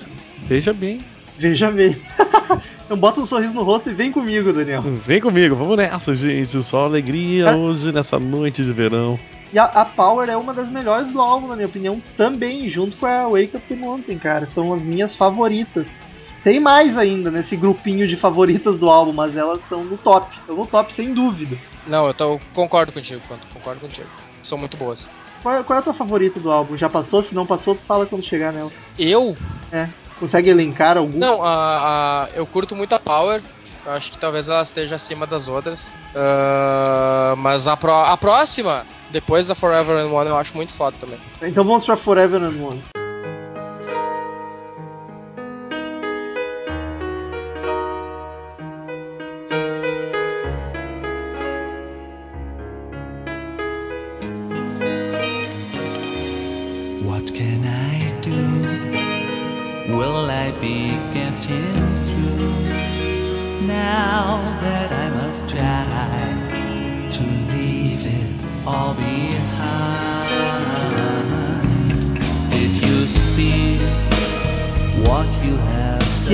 [0.45, 0.99] Veja bem.
[1.37, 1.95] Veja bem.
[2.89, 4.81] Então bota um sorriso no rosto e vem comigo, Daniel.
[4.81, 6.61] Vem comigo, vamos nessa, gente.
[6.63, 9.19] Só alegria hoje nessa noite de verão.
[9.53, 12.97] E a, a Power é uma das melhores do álbum, na minha opinião, também, junto
[12.97, 14.47] com a Wake Up the Mountain, cara.
[14.47, 16.08] São as minhas favoritas.
[16.43, 20.35] Tem mais ainda nesse grupinho de favoritas do álbum, mas elas estão no top.
[20.37, 21.57] Estão no top, sem dúvida.
[21.85, 23.21] não, eu tô, concordo contigo,
[23.53, 24.07] concordo contigo.
[24.41, 25.09] São muito boas.
[25.43, 26.77] Qual, é- qual é a tua favorita do álbum?
[26.77, 27.21] Já passou?
[27.21, 28.71] Se não passou, fala quando chegar nela.
[28.97, 29.37] Eu?
[29.71, 29.87] É.
[30.19, 31.17] Consegue elencar algum?
[31.17, 33.41] Não, a, a- eu curto muito a Power.
[33.85, 35.93] Acho que talvez ela esteja acima das outras.
[36.15, 40.95] Ah, mas a, pró- a próxima, depois da Forever and One, eu acho muito foda
[40.99, 41.17] também.
[41.41, 42.83] Então vamos pra Forever and One.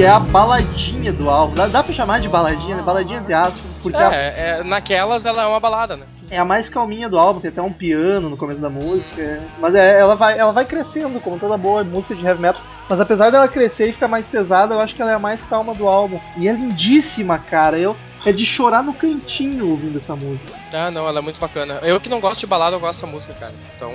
[0.06, 1.56] É a baladinha do álbum.
[1.56, 2.82] Dá, dá pra chamar de baladinha, né?
[2.82, 3.72] Baladinha entre aspas.
[3.82, 6.06] Porque a- É, é, naquelas ela é uma balada, né?
[6.30, 9.22] é a mais calminha do álbum, tem até um piano no começo da música.
[9.22, 9.48] é.
[9.60, 12.62] Mas é, ela, vai, ela vai crescendo, como toda boa música de heavy metal.
[12.88, 15.42] Mas apesar dela crescer e ficar mais pesada, eu acho que ela é a mais
[15.44, 16.20] calma do álbum.
[16.36, 17.78] E é lindíssima, cara.
[17.80, 20.54] Eu, é de chorar no cantinho ouvindo essa música.
[20.74, 21.80] Ah, não, ela é muito bacana.
[21.84, 23.54] Eu que não gosto de balada, eu gosto dessa música, cara.
[23.76, 23.92] Então,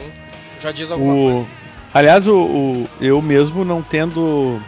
[0.58, 1.38] já diz alguma coisa.
[1.40, 1.46] O...
[1.92, 4.60] Aliás, o, o- eu mesmo não tendo.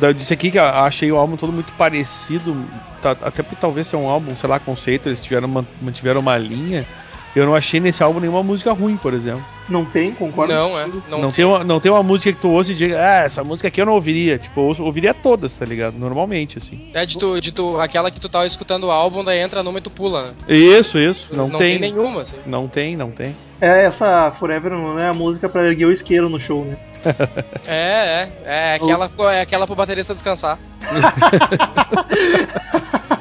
[0.00, 2.70] Eu disse aqui que achei o álbum todo muito parecido.
[3.00, 6.38] tá- até por talvez ser um álbum, sei lá, conceito, eles tiveram, man- mantiveram uma
[6.38, 6.86] linha.
[7.34, 9.42] Eu não achei nesse álbum nenhuma música ruim, por exemplo.
[9.68, 10.52] Não tem, concordo?
[10.52, 10.86] Não, é.
[11.08, 13.42] Não, Não, tem uma, não tem uma música que tu ouça e diga, ah, essa
[13.42, 14.36] música aqui eu não ouviria.
[14.36, 15.94] Tipo, eu ouço- ouviria todas, tá ligado?
[15.98, 16.90] Normalmente, assim.
[16.92, 19.78] É de tu, de tu, aquela que tu tava escutando o álbum, daí entra numa
[19.78, 20.32] e tu pula, né?
[20.48, 21.34] Isso, isso.
[21.34, 21.58] Não, tem.
[21.58, 21.78] tem.
[21.90, 22.36] nenhuma, assim.
[22.44, 23.34] Não tem, não tem.
[23.60, 26.76] É essa Forever One é a música pra erguer o isqueiro no show, né?
[27.66, 28.44] É, é.
[28.44, 30.58] É aquela, é aquela pro baterista descansar.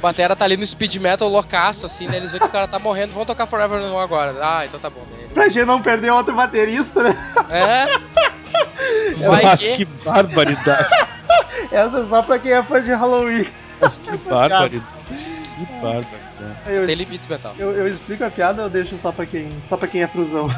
[0.00, 2.16] o batera tá ali no speed metal loucaço, assim, né?
[2.16, 4.34] Eles veem que o cara tá morrendo, vão tocar Forever No agora.
[4.40, 5.02] Ah, então tá bom.
[5.10, 5.28] né?
[5.34, 7.16] Pra gente não perder outro baterista, né?
[7.50, 7.86] É.
[9.28, 9.72] Vai Mas que...
[9.72, 10.88] que barbaridade.
[11.70, 13.46] Essa é só pra quem é fã de Halloween.
[13.78, 14.82] Mas que barbaridade.
[15.06, 16.20] Que barbaridade.
[16.66, 17.54] Eu, Tem limites, metal.
[17.58, 20.06] eu, eu explico a piada ou eu deixo só pra quem, só pra quem é
[20.06, 20.48] frusão?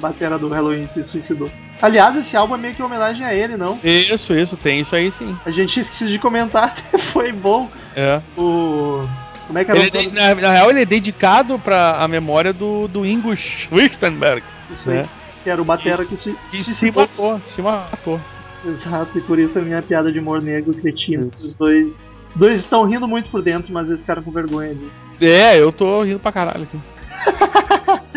[0.00, 1.50] batera do Halloween se suicidou.
[1.80, 3.78] Aliás, esse álbum é meio que uma homenagem a ele, não?
[3.84, 5.36] Isso, isso, tem isso aí sim.
[5.46, 6.76] A gente esqueceu de comentar,
[7.12, 7.68] foi bom
[8.00, 8.22] É.
[8.40, 9.06] o...
[9.46, 11.96] Como é que era Ele o é de- na, na real, ele é dedicado pra
[12.02, 15.08] a memória do, do Ingo Schwichtenberg, Isso aí, né?
[15.42, 17.02] que era o batera que se, que se suicidou.
[17.02, 18.20] matou, se matou.
[18.64, 21.30] Exato, e por isso a minha piada de humor negro cretino.
[21.34, 24.90] Os dois, os dois estão rindo muito por dentro, mas eles ficaram com vergonha ali.
[25.20, 26.78] É, eu tô rindo pra caralho aqui.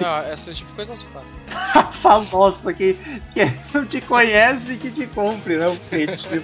[0.00, 1.36] Não, esse tipo de coisa não se faz.
[2.00, 2.96] Fala, nossa, que,
[3.34, 3.40] que
[3.74, 5.66] não te conhece que te compre, né?
[5.68, 6.42] O cretino.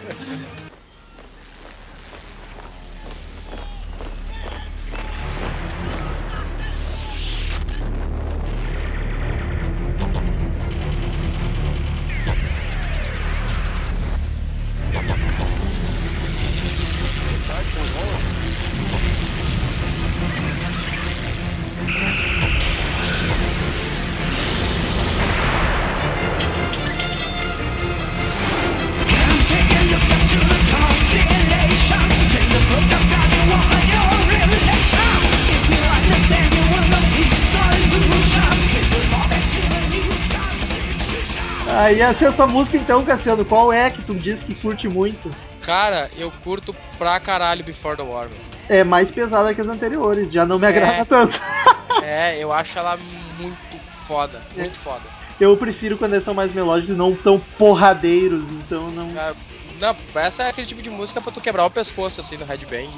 [41.67, 45.31] Aí a sexta música então, Cassiano, qual é que tu disse que curte muito?
[45.65, 48.29] Cara, eu curto pra caralho Before the War.
[48.29, 48.39] meu.
[48.69, 51.05] É mais pesada que as anteriores, já não me agrada É.
[51.05, 51.41] tanto.
[52.03, 52.99] É, eu acho ela
[53.39, 54.43] muito foda.
[54.57, 55.03] Muito foda.
[55.41, 59.09] Eu prefiro quando eles são mais melódicos e não tão porradeiros, então não.
[59.17, 59.33] Ah,
[59.79, 62.91] Não, essa é aquele tipo de música pra tu quebrar o pescoço assim no headbang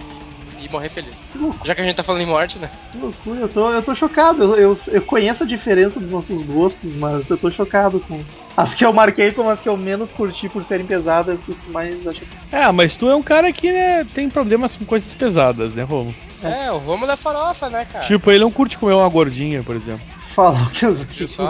[0.60, 1.24] e, morrer feliz.
[1.64, 2.70] Já que a gente tá falando em morte, né?
[2.90, 4.42] que loucura, eu tô, eu tô chocado.
[4.42, 8.24] Eu, eu, eu conheço a diferença dos nossos gostos, mas eu tô chocado com.
[8.56, 11.70] As que eu marquei como as que eu menos curti por serem pesadas, as que
[11.70, 15.74] mais acho É, mas tu é um cara que né, tem problemas com coisas pesadas,
[15.74, 16.14] né, Romo?
[16.42, 18.04] É, o Romulo é farofa, né, cara?
[18.04, 20.06] Tipo, ele não curte comer uma gordinha, por exemplo.
[20.34, 21.42] falar que os que isso.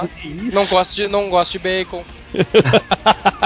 [0.52, 2.04] Não gosto de, não gosto de bacon.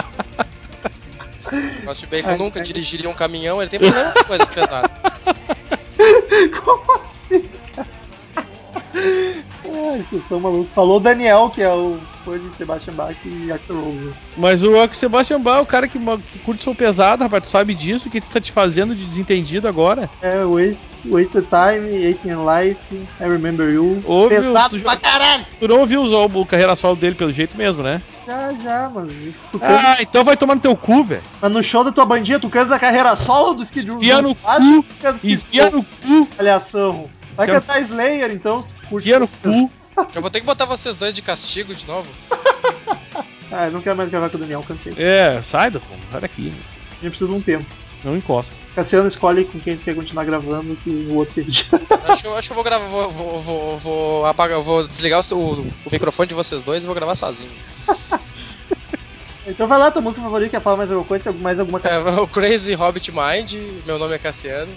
[1.99, 2.61] De bacon nunca.
[2.61, 4.91] Dirigiria um caminhão, ele tem problema com coisas pesadas.
[6.65, 7.89] Como assim, cara?
[9.73, 10.73] Ai, vocês são malucos.
[10.75, 14.13] Falou o Daniel, que é o fã de Sebastian Bach e Axl Rose.
[14.37, 17.45] Mas o Rock Sebastian Bach é o cara que, que curte som pesado, rapaz.
[17.45, 18.09] Tu sabe disso?
[18.09, 20.11] O que tu tá te fazendo de desentendido agora?
[20.23, 22.79] É, Wait, Wait the Time, 18 Life,
[23.21, 24.03] I Remember You.
[24.05, 25.45] Ouve o- Pesado tu pra caralho!
[25.59, 28.03] Tu não ouviu os- o carreira solo dele pelo jeito mesmo, né?
[28.27, 29.75] Já, já, mas isso tu canta.
[29.75, 31.23] Ah, então vai tomar no teu cu, velho.
[31.41, 33.97] Mas no show da tua bandinha, tu canta da carreira solo do Skid Row?
[33.99, 34.85] Enfia no cu.
[35.01, 36.27] canta Enfia Row, no cu.
[36.37, 37.07] Palhação.
[37.37, 38.63] Vai no- cantar Slayer, então.
[38.63, 39.71] tu Curte Enfia no cu.
[40.15, 42.09] Eu vou ter que botar vocês dois de castigo de novo.
[43.53, 44.93] Ah, eu não quero mais gravar com o Daniel, cansei.
[44.97, 46.55] É, sai do fundo, sai daqui.
[46.93, 47.67] A gente precisa de um tempo.
[48.05, 48.55] Não encosta.
[48.77, 51.67] Cassiano escolhe com quem quer continuar gravando que o outro se.
[52.07, 55.19] Acho que, eu- acho que eu vou gravar, vou, vou, vou, vou apagar, vou desligar
[55.19, 57.51] o, seu- o, o microfone de vocês dois e vou gravar sozinho.
[59.47, 61.33] então vai lá, tua música favorita, quer falar mais alguma coisa?
[61.33, 64.73] Mais alguma É, o Crazy Hobbit Mind, meu nome é Cassiano.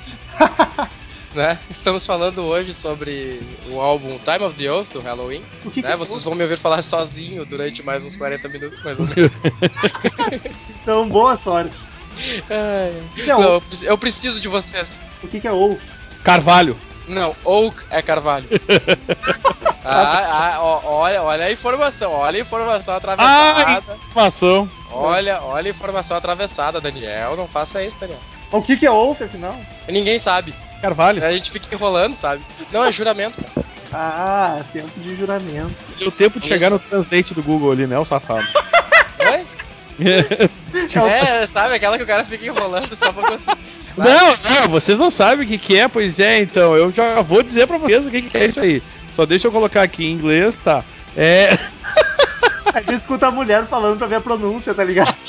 [1.34, 1.58] Né?
[1.70, 5.44] Estamos falando hoje sobre o álbum Time of the Oath do Halloween.
[5.64, 5.94] Que que Né?
[5.94, 6.26] é Vocês isso?
[6.30, 9.32] vão me ouvir falar sozinho durante mais uns 40 minutos, mais ou menos.
[10.82, 11.74] Então, boa sorte.
[13.16, 13.54] Que é Não, Oak?
[13.54, 15.02] eu preci- eu preciso de vocês.
[15.24, 15.82] O que que é Oak?
[16.24, 16.78] Carvalho.
[17.08, 18.48] Não, Oak é Carvalho.
[19.86, 23.66] Ah, ah, ó, olha, olha a informação, olha a informação atravessada.
[23.68, 24.70] Ai, informação.
[24.90, 27.36] Olha, olha a informação atravessada, Daniel.
[27.36, 28.18] Não faça isso, Daniel.
[28.50, 29.54] O que que é Wolf, afinal?
[29.90, 30.56] Ninguém sabe.
[30.84, 31.26] Carvalho.
[31.26, 32.44] A gente fica enrolando, sabe?
[32.70, 33.42] Não, é juramento.
[33.42, 33.66] cara.
[33.94, 35.74] Ah, tempo de juramento.
[35.98, 36.74] Deu tempo de chegar Isso.
[36.74, 38.46] no translate do Google ali, né, o safado.
[39.20, 39.46] Oi?
[40.74, 41.76] É, sabe?
[41.76, 43.44] Aquela que o cara fica enrolando só pra conseguir.
[43.46, 43.62] sabe?
[43.96, 47.44] Não, não, vocês não sabem o que, que é, pois é, então eu já vou
[47.44, 48.82] dizer pra vocês o que, que é isso aí.
[49.12, 50.84] Só deixa eu colocar aqui em inglês, tá?
[51.16, 51.56] É.
[52.74, 55.14] A gente escuta a mulher falando pra ver a pronúncia, tá ligado?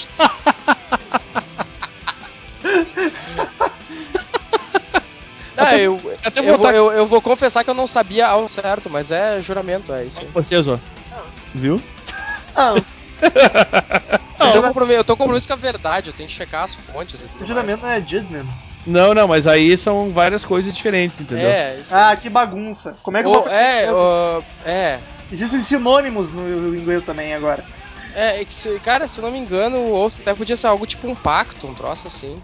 [5.57, 8.91] Não, eu, Até eu, vou, eu, eu vou confessar que eu não sabia ao certo,
[8.91, 10.27] mas é juramento, é isso.
[10.29, 10.79] vocês, ó.
[11.55, 11.81] Viu?
[12.57, 12.75] Ah,
[14.41, 17.23] Eu tô, compromisso, eu tô compromisso com a verdade, eu tenho que checar as fontes
[17.23, 17.49] e tudo o mais.
[17.49, 18.47] juramento não é judgment.
[18.87, 21.49] Não, não, mas aí são várias coisas diferentes, entendeu?
[21.49, 21.95] É, isso.
[21.95, 22.95] Ah, que bagunça.
[23.03, 25.01] Como é que eu é, ó, é,
[25.33, 27.65] Existem sinônimos no inglês também agora.
[28.15, 31.09] é, é cara, se eu não me engano, o outro até podia ser algo tipo
[31.09, 32.41] um pacto, um troço assim.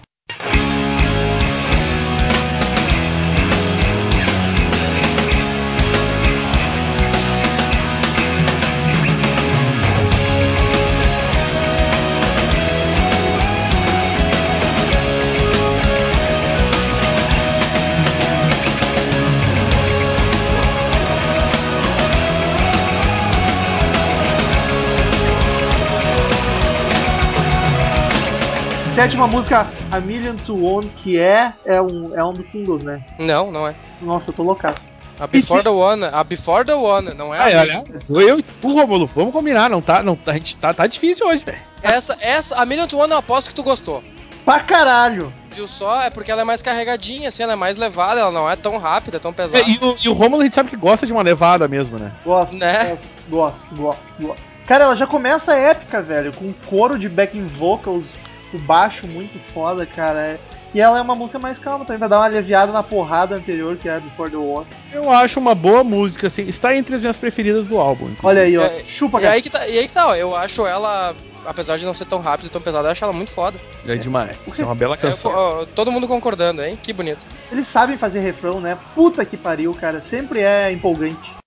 [29.01, 33.01] Sétima música, A Million to One, que é, é, um, é um dos singles, né?
[33.19, 33.75] Não, não é.
[34.03, 34.85] Nossa, eu tô loucaço.
[35.19, 37.61] A Before the One, a Before the One, não é a Ah, mesma.
[37.63, 41.27] aliás, eu e tu, Romulo, vamos combinar, não tá, não, a gente tá, tá difícil
[41.27, 41.57] hoje, velho.
[41.83, 44.05] Essa, essa, a Million to One eu aposto que tu gostou.
[44.45, 45.33] Pra caralho!
[45.55, 46.03] Viu só?
[46.03, 48.77] É porque ela é mais carregadinha, assim, ela é mais levada, ela não é tão
[48.77, 49.65] rápida, tão pesada.
[49.65, 51.99] É, e, o, e o Romulo a gente sabe que gosta de uma levada mesmo,
[51.99, 52.13] né?
[52.23, 52.99] Gosto, Né?
[53.31, 54.43] gosto, gosto, gosto.
[54.67, 58.05] Cara, ela já começa épica, velho, com um coro de backing vocals,
[58.53, 60.19] o baixo muito foda, cara.
[60.21, 60.39] é-
[60.73, 63.77] E ela é uma música mais calma também, vai dar uma aliviada na porrada anterior,
[63.77, 64.65] que é a Before the War.
[64.93, 68.05] Eu acho uma boa música, assim, está entre as minhas preferidas do álbum.
[68.05, 68.27] inclusive.
[68.27, 68.63] Olha aí, ó.
[68.63, 69.35] É, Chupa, E cara.
[69.35, 71.13] aí que tá, e aí que tá, ó, eu acho ela,
[71.45, 73.59] apesar de não ser tão rápida e tão pesada, eu acho ela muito foda.
[73.85, 74.37] É demais.
[74.47, 75.33] Isso é uma bela É, canção.
[75.35, 76.79] ó, todo mundo concordando, hein?
[76.81, 77.19] Que bonito.
[77.51, 78.79] Eles sabem fazer refrão, né?
[78.95, 80.01] Puta que pariu, cara.
[80.09, 81.40] Sempre é empolgante.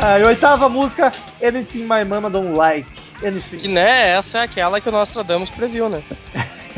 [0.00, 2.88] E oitava música, Anything My Mama Don't Like.
[3.22, 3.56] Anything.
[3.56, 6.02] Que né, essa é aquela que o Nostradamus previu, né?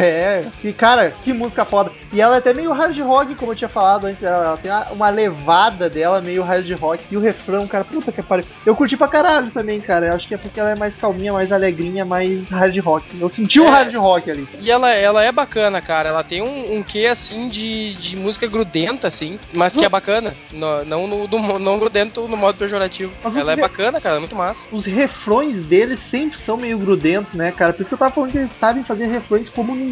[0.03, 1.91] É, que cara, que música foda.
[2.13, 4.23] E ela é até meio hard rock, como eu tinha falado antes.
[4.23, 7.05] Ela, ela tem uma, uma levada dela meio hard rock.
[7.11, 8.45] E o refrão, cara, puta que pariu.
[8.65, 10.07] Eu curti pra caralho também, cara.
[10.07, 13.05] Eu acho que é porque ela é mais calminha, mais alegrinha, mais hard rock.
[13.21, 13.71] Eu senti o É.
[13.71, 14.47] hard rock ali.
[14.47, 14.59] cara.
[14.63, 16.09] E ela, ela é bacana, cara.
[16.09, 20.35] Ela tem um, um quê, assim, de, de música grudenta, assim, mas que é bacana.
[20.53, 23.13] No- não, no, do- não grudento no modo pejorativo.
[23.23, 24.65] Mas ela é você- bacana, cara, é muito massa.
[24.73, 27.73] Os refrões deles sempre são meio grudentos, né, cara?
[27.73, 29.90] Por isso que eu tava falando que eles sabem fazer refrões como ninguém,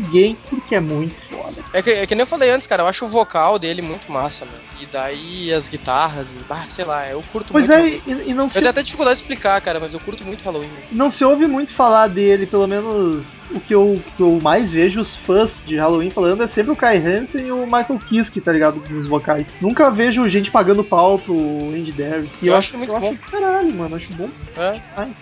[0.49, 1.65] porque é muito foda.
[1.73, 4.11] É que, é que nem eu falei antes, cara, eu acho o vocal dele muito
[4.11, 4.63] massa, mano.
[4.81, 7.73] E daí as guitarras, e, bah, sei lá, eu curto Pois muito.
[7.79, 8.03] é, Halloween.
[8.07, 10.45] e, e não Eu se tenho até dificuldade de explicar, cara, mas eu curto muito
[10.45, 10.71] Halloween.
[10.93, 15.01] não se ouve muito falar dele, pelo menos o que eu, que eu mais vejo
[15.01, 18.53] os fãs de Halloween falando é sempre o Kai Hansen e o Michael Kiske, tá
[18.53, 18.83] ligado?
[18.91, 19.47] Nos vocais.
[19.61, 21.35] Nunca vejo gente pagando pau pro
[21.75, 22.31] Andy Darius.
[22.43, 23.09] E Eu eu, acho acho muito eu bom.
[23.13, 24.29] acho caralho, mano, acho bom.
[24.57, 24.81] É,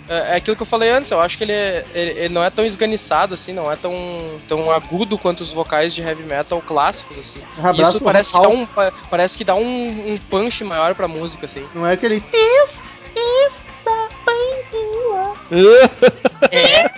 [0.08, 2.42] é, é aquilo que eu falei antes, eu acho que ele, é- ele, ele não
[2.42, 3.92] é tão esganiçado assim, não é tão,
[4.48, 7.42] tão agudo quanto os vocais de heavy metal clássicos, assim.
[7.58, 11.46] Um Isso parece que, um, pa- parece que dá um, um punch maior pra música,
[11.46, 11.66] assim.
[11.74, 12.20] Não é aquele.
[12.20, 12.32] This
[12.72, 12.86] is
[16.50, 16.90] É.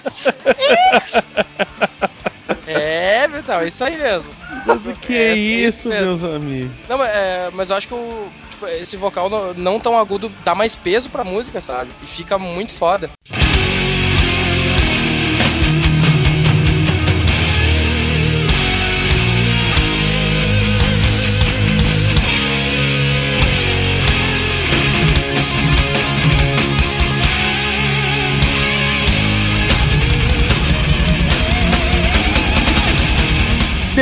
[2.66, 4.30] É, meu então, é isso aí mesmo.
[4.66, 6.06] Mas o que é, É, isso, mesmo.
[6.06, 6.70] meus amigos?
[6.88, 10.30] Não, mas, é, mas eu acho que o, tipo, esse vocal não, não tão agudo
[10.44, 11.90] dá mais peso pra música, sabe?
[12.02, 13.10] E fica muito foda.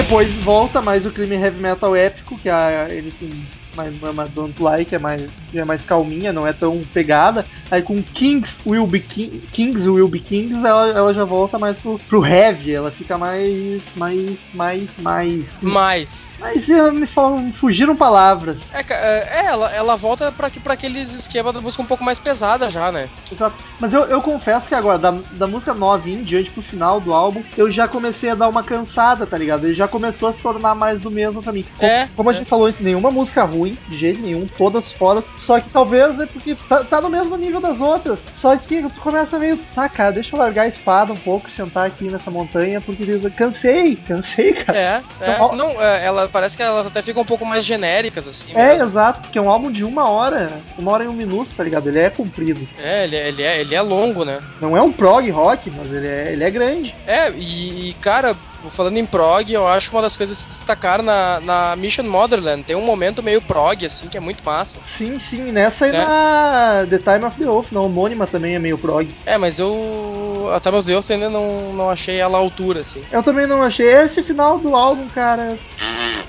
[0.06, 4.94] Depois volta mais o clima heavy metal épico, que a Anything mais uma Don't Like
[4.94, 5.22] é mais,
[5.54, 7.46] é mais calminha, não é tão pegada.
[7.70, 11.76] Aí com Kings Will Be King, Kings Will Be Kings, ela, ela já volta mais
[11.76, 13.82] pro, pro heavy, ela fica mais.
[13.94, 14.36] mais.
[14.54, 14.88] mais.
[14.98, 15.44] mais.
[15.60, 16.34] Mas.
[16.40, 18.58] Mas eh, me, fal- me fugiram palavras.
[18.72, 22.18] É, ca- é, ela, ela volta pra, pra aqueles esquemas da música um pouco mais
[22.18, 23.08] pesada já, né?
[23.30, 23.56] Exato.
[23.80, 27.12] Mas eu, eu confesso que agora, da, da música 9 em diante pro final do
[27.12, 29.64] álbum, eu já comecei a dar uma cansada, tá ligado?
[29.66, 31.64] Ele já começou a se tornar mais do mesmo pra mim.
[31.76, 32.36] Co- É, Como a é.
[32.36, 35.22] gente falou antes, nenhuma música ruim, de jeito nenhum, todas fora.
[35.36, 38.18] Só que talvez é porque tá, tá no mesmo nível das outras.
[38.32, 41.52] Só que tu começa meio, tá, cara, deixa eu largar a espada um pouco e
[41.52, 44.78] sentar aqui nessa montanha, porque eu cansei, cansei, cara.
[44.78, 45.32] É, é.
[45.34, 48.52] Então, Não, é, ela parece que elas até ficam um pouco mais genéricas, assim.
[48.54, 48.86] É, mesmo.
[48.86, 51.88] exato, porque é um álbum de uma hora, uma hora e um minuto, tá ligado?
[51.88, 52.66] Ele é comprido.
[52.78, 54.40] É, ele, é- ele, é, ele é longo, né?
[54.60, 56.94] Não é um prog rock, mas ele é, ele é grande.
[57.06, 58.36] É, e, e, cara,
[58.70, 62.62] falando em prog, eu acho uma das coisas que se destacaram na, na Mission Motherland.
[62.64, 64.80] Tem um momento meio prog, assim, que é muito massa.
[64.96, 65.98] Sim, sim, nessa e É.
[65.98, 69.08] na The Time of the Oath, na homônima também é meio prog.
[69.24, 70.50] É, mas eu.
[70.54, 73.02] A Time of the Earth ainda não, não achei ela à altura, assim.
[73.10, 75.56] Eu também não achei esse final do álbum, cara.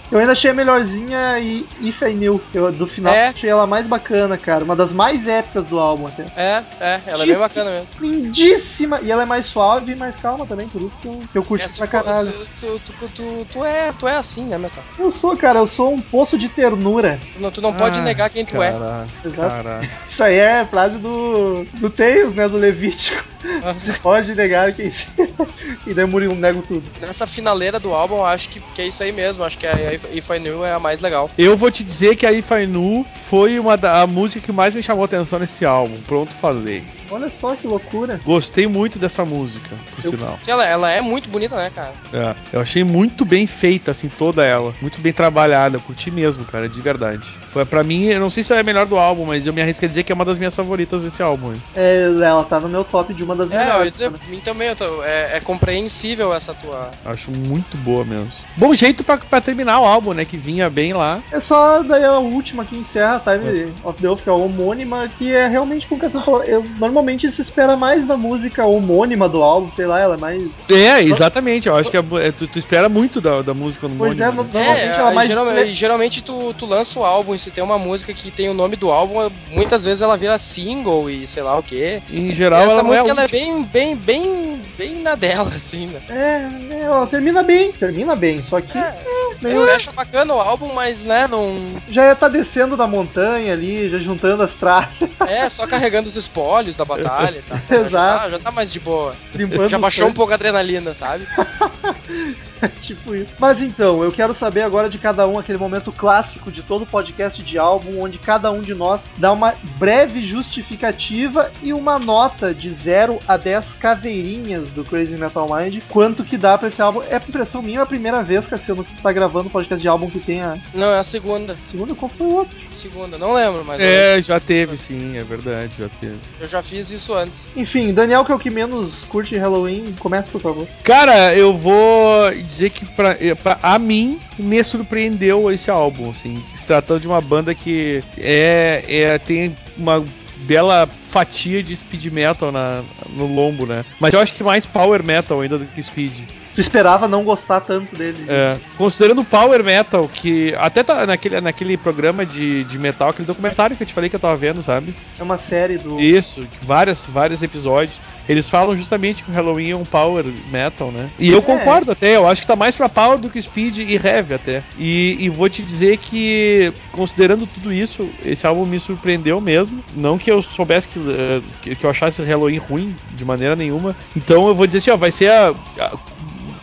[0.10, 2.42] Eu ainda achei a melhorzinha e If I Knew.
[2.54, 3.28] Eu, do final É.
[3.28, 4.64] achei ela mais bacana, cara.
[4.64, 6.24] Uma das mais épicas do álbum até.
[6.36, 7.96] É, é, ela é bem bacana mesmo.
[8.00, 9.00] Lindíssima!
[9.02, 11.44] E ela é mais suave e mais calma também, por isso que eu, que eu
[11.44, 12.32] curti É, pra for- caralho.
[12.56, 14.86] se- tu, tu, tu, tu é, tu é assim, né, meu cara?
[14.98, 17.20] Eu sou, cara, eu sou um poço de ternura.
[17.34, 18.72] Tu não, tu não pode Ah, negar quem tu é.
[18.72, 19.50] Caralho, Exato.
[19.56, 19.90] caralho.
[20.10, 22.48] Isso aí é frase do, do Tails, né?
[22.48, 23.24] Do Levítico.
[23.64, 23.76] Ah.
[24.02, 24.92] Pode negar quem.
[25.86, 26.84] e daí o Murilo nego tudo.
[27.00, 29.44] Nessa finaleira do álbum, eu acho que, que é isso aí mesmo.
[29.44, 31.30] Acho que a If If I Knew é a mais legal.
[31.38, 34.84] Eu vou te dizer que a Ifainu foi uma da a música que mais me
[34.84, 35.98] chamou atenção nesse álbum.
[36.06, 36.84] Pronto, falei.
[37.10, 38.20] Olha só que loucura.
[38.24, 40.40] Gostei muito dessa música, por Eu- sinal.
[40.48, 41.94] Ela, ela é muito bonita, né, cara?
[42.14, 44.74] É, eu achei muito bem feita, assim, toda ela.
[44.82, 47.28] Muito bem trabalhada, curti mesmo, cara, de verdade.
[47.50, 49.62] Foi pra mim, eu não sei se é a melhor do álbum, mas eu me
[49.62, 51.54] arrisco a dizer que é uma das minhas favoritas desse álbum.
[51.54, 51.62] hein.
[51.76, 53.92] É, ela tá no meu top de uma das É, eu ia melhores.
[53.94, 56.92] dizer, pra mim também, eu tô- é, é compreensível essa tua.
[57.06, 58.30] Acho muito boa mesmo.
[58.56, 60.26] Bom jeito pra, pra terminar o álbum, né?
[60.26, 61.20] Que vinha bem lá.
[61.32, 64.36] É só daí a última que encerra a Time of the Oath, que é a
[64.36, 66.44] homônima, que é realmente como o Cassiano falou.
[66.44, 66.97] Eu, normalmente
[67.32, 70.44] se espera mais da música homônima do álbum, sei lá, ela é mais.
[70.72, 71.68] É, exatamente.
[71.68, 74.26] Eu acho que mu- é, tu, tu espera muito da, da música no Pois é,
[74.26, 74.32] né?
[74.32, 75.28] normalmente É, ela é mais.
[75.28, 78.54] geralmente, geralmente tu, tu lança o álbum e se tem uma música que tem o
[78.54, 82.02] nome do álbum, muitas vezes ela vira single e sei lá o quê.
[82.10, 85.16] Em E geral, essa ela não música é, ela é bem, bem, bem, bem na
[85.16, 86.02] dela, assim, né?
[86.10, 88.96] É, é, ela termina bem, termina bem, só que É,
[89.42, 91.82] meio- Fecha bacana o álbum, mas né, não.
[91.90, 96.16] já ia tá descendo da montanha ali, já juntando as traças, É, só carregando os
[96.16, 97.58] espólios da batalha e tal.
[97.70, 98.20] Já Exato.
[98.24, 99.16] tá, já tá mais de boa.
[99.36, 101.26] limpando Já baixou um pouco a adrenalina, sabe?
[102.82, 103.30] tipo isso.
[103.40, 107.42] Mas então, eu quero saber agora de cada um aquele momento clássico de todo podcast
[107.44, 112.72] de álbum, onde cada um de nós dá uma breve justificativa e uma nota de
[112.74, 115.82] 0 a 10 caveirinhas do Crazy Metal Mind.
[115.90, 117.02] Quanto que dá pra esse álbum?
[117.04, 120.10] É impressão minha, é a primeira vez, Cassiano, que tu tá gravando podcast de álbum
[120.10, 121.58] que tem a Não, é a segunda.
[121.72, 122.56] segunda, qual foi o outro?
[122.76, 126.18] Segunda, não lembro, mas É, já teve, sim, é verdade, já teve.
[126.40, 127.48] eu, já fiz isso antes.
[127.56, 130.68] Enfim, Daniel, que é o que menos curte Halloween, comece por favor.
[130.84, 136.44] Cara, eu vou dizer que pra, eh, pra a mim me surpreendeu esse álbum, assim,
[136.54, 140.06] se tratando de uma banda que é, é tem uma
[140.38, 143.84] bela fatia de speed metal na, no lombo, né?
[144.00, 146.14] Mas eu acho que mais power metal ainda do que speed.
[146.58, 148.26] Tu esperava não gostar tanto dele.
[148.28, 153.28] É, considerando o power metal, que até tá naquele, naquele programa de, de metal, aquele
[153.28, 154.92] documentário que eu te falei que eu tava vendo, sabe?
[155.20, 156.00] É uma série do.
[156.00, 158.02] Isso, várias, vários episódios.
[158.28, 161.12] Eles falam justamente que o Halloween é um power metal, né?
[161.20, 161.42] E eu É.
[161.42, 164.64] concordo até, eu acho que tá mais pra power do que speed e heavy até.
[164.76, 169.84] E, e vou te dizer que, considerando tudo isso, esse álbum me surpreendeu mesmo.
[169.94, 173.96] Não que eu soubesse que, eh, que, que eu achasse Halloween ruim, de maneira nenhuma.
[174.16, 175.98] Então eu vou dizer assim, ó, vai ser a- a-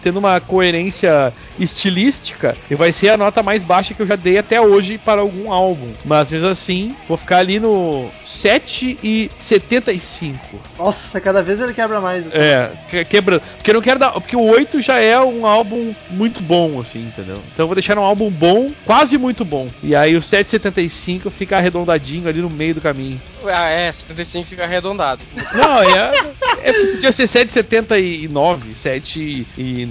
[0.05, 4.37] tendo uma coerência estilística, e vai ser a nota mais baixa que eu já dei
[4.39, 5.93] até hoje para algum álbum.
[6.05, 10.35] Mas mesmo assim, vou ficar ali no 7,75.
[10.79, 12.25] Nossa, cada vez ele quebra mais.
[12.33, 13.43] É, que- quebrando.
[13.57, 14.13] Porque eu não quero dar.
[14.13, 17.39] Porque o 8 já é um álbum muito bom, assim, entendeu?
[17.53, 19.69] Então eu vou deixar um álbum bom, quase muito bom.
[19.83, 23.21] E aí o 7,75 fica arredondadinho ali no meio do caminho.
[23.47, 25.21] Ah, é, 75 fica arredondado.
[25.55, 26.33] Não, é.
[26.63, 29.85] É porque podia ser 7,79, 7,90 e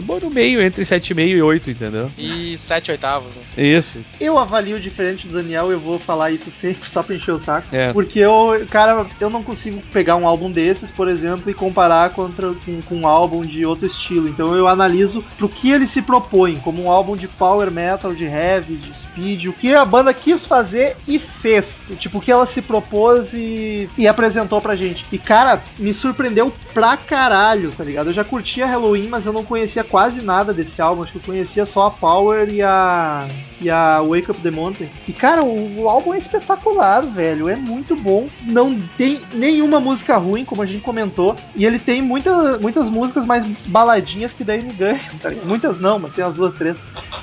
[0.00, 2.10] bom, no meio, entre 7,5 e 8, entendeu?
[2.16, 3.42] E 7 oitavos, né?
[3.56, 3.98] Isso.
[4.20, 7.66] Eu avalio diferente do Daniel, eu vou falar isso sempre só pra encher o saco.
[7.72, 7.92] É.
[7.92, 12.52] Porque eu, cara, eu não consigo pegar um álbum desses, por exemplo, e comparar contra,
[12.64, 14.28] com, com um álbum de outro estilo.
[14.28, 18.24] Então eu analiso pro que ele se propõe, como um álbum de power metal, de
[18.24, 21.66] heavy, de speed, o que a banda quis fazer e fez.
[21.98, 25.04] Tipo, o que ela se propôs e, e apresentou pra gente.
[25.10, 28.10] E, cara, me surpreendeu pra caralho, tá ligado?
[28.10, 31.02] Eu já curtia Halloween, mas eu não conhecia quase nada desse álbum.
[31.02, 33.26] Acho que eu conhecia só a Power e a,
[33.60, 34.88] e a Wake Up the Mountain.
[35.06, 37.48] E, cara, o, o álbum é espetacular, velho.
[37.48, 38.26] É muito bom.
[38.42, 41.36] Não tem nenhuma música ruim, como a gente comentou.
[41.54, 45.30] E ele tem muita, muitas músicas mais baladinhas que daí me ganham, tá?
[45.44, 46.76] Muitas não, mas tem umas duas, três.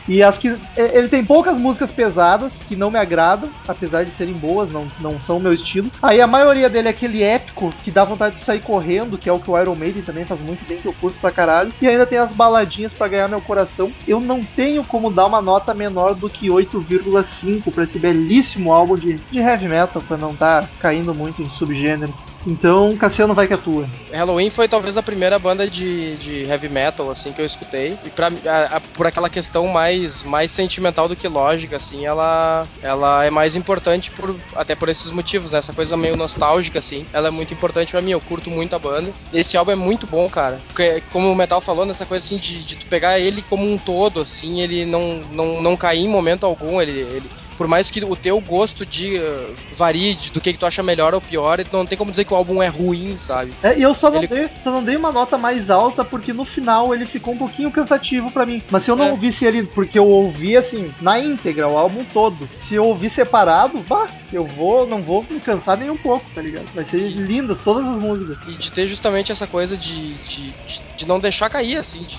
[0.07, 0.49] E as que.
[0.75, 4.87] é, Ele tem poucas músicas pesadas que não me agradam, apesar de serem boas, não,
[4.99, 5.89] não são o meu estilo.
[6.01, 9.33] Aí a maioria dele é aquele épico que dá vontade de sair correndo, que é
[9.33, 11.71] o que o Iron Maiden também faz muito bem, que eu curto pra caralho.
[11.81, 13.91] E ainda tem as baladinhas pra ganhar meu coração.
[14.07, 18.95] Eu não tenho como dar uma nota menor do que 8,5 pra esse belíssimo álbum
[18.97, 22.19] de, de heavy metal, pra não tá caindo muito em subgêneros.
[22.45, 23.87] Então, Cassiano vai que atua.
[24.11, 27.97] Halloween foi talvez a primeira banda de, de heavy metal, assim, que eu escutei.
[28.03, 32.67] E pra, a- a- por aquela questão mais, mais sentimental do que lógica, assim, ela,
[32.81, 35.59] ela é mais importante por, até por esses motivos, né?
[35.59, 38.11] Essa coisa meio nostálgica, assim, ela é muito importante pra mim.
[38.11, 39.11] Eu curto muito a banda.
[39.33, 40.61] Esse álbum é muito bom, cara.
[40.67, 44.19] Porque, como o Metal falou, nessa coisa, assim, de, de pegar ele como um todo,
[44.21, 46.91] assim, ele não, não, não cair em momento algum, ele...
[46.91, 50.81] ele por mais que o teu gosto de uh, varie do que, que tu acha
[50.83, 53.53] melhor ou pior, não tem como dizer que o álbum é ruim, sabe?
[53.63, 56.33] É, e eu só não, Ele- dei, só não dei uma nota mais alta porque
[56.33, 58.61] no final ele ficou um pouquinho cansativo pra mim.
[58.69, 59.11] Mas se eu não É.
[59.11, 62.49] ouvisse ele, porque eu ouvi assim, na íntegra, o álbum todo.
[62.67, 66.41] Se eu ouvir separado, bah, eu vou, não vou me cansar nem um pouco, tá
[66.41, 66.67] ligado?
[66.73, 68.37] Vai ser lindas todas as músicas.
[68.47, 72.03] E de ter justamente essa coisa de, de, de, de não deixar cair, assim.
[72.03, 72.17] De-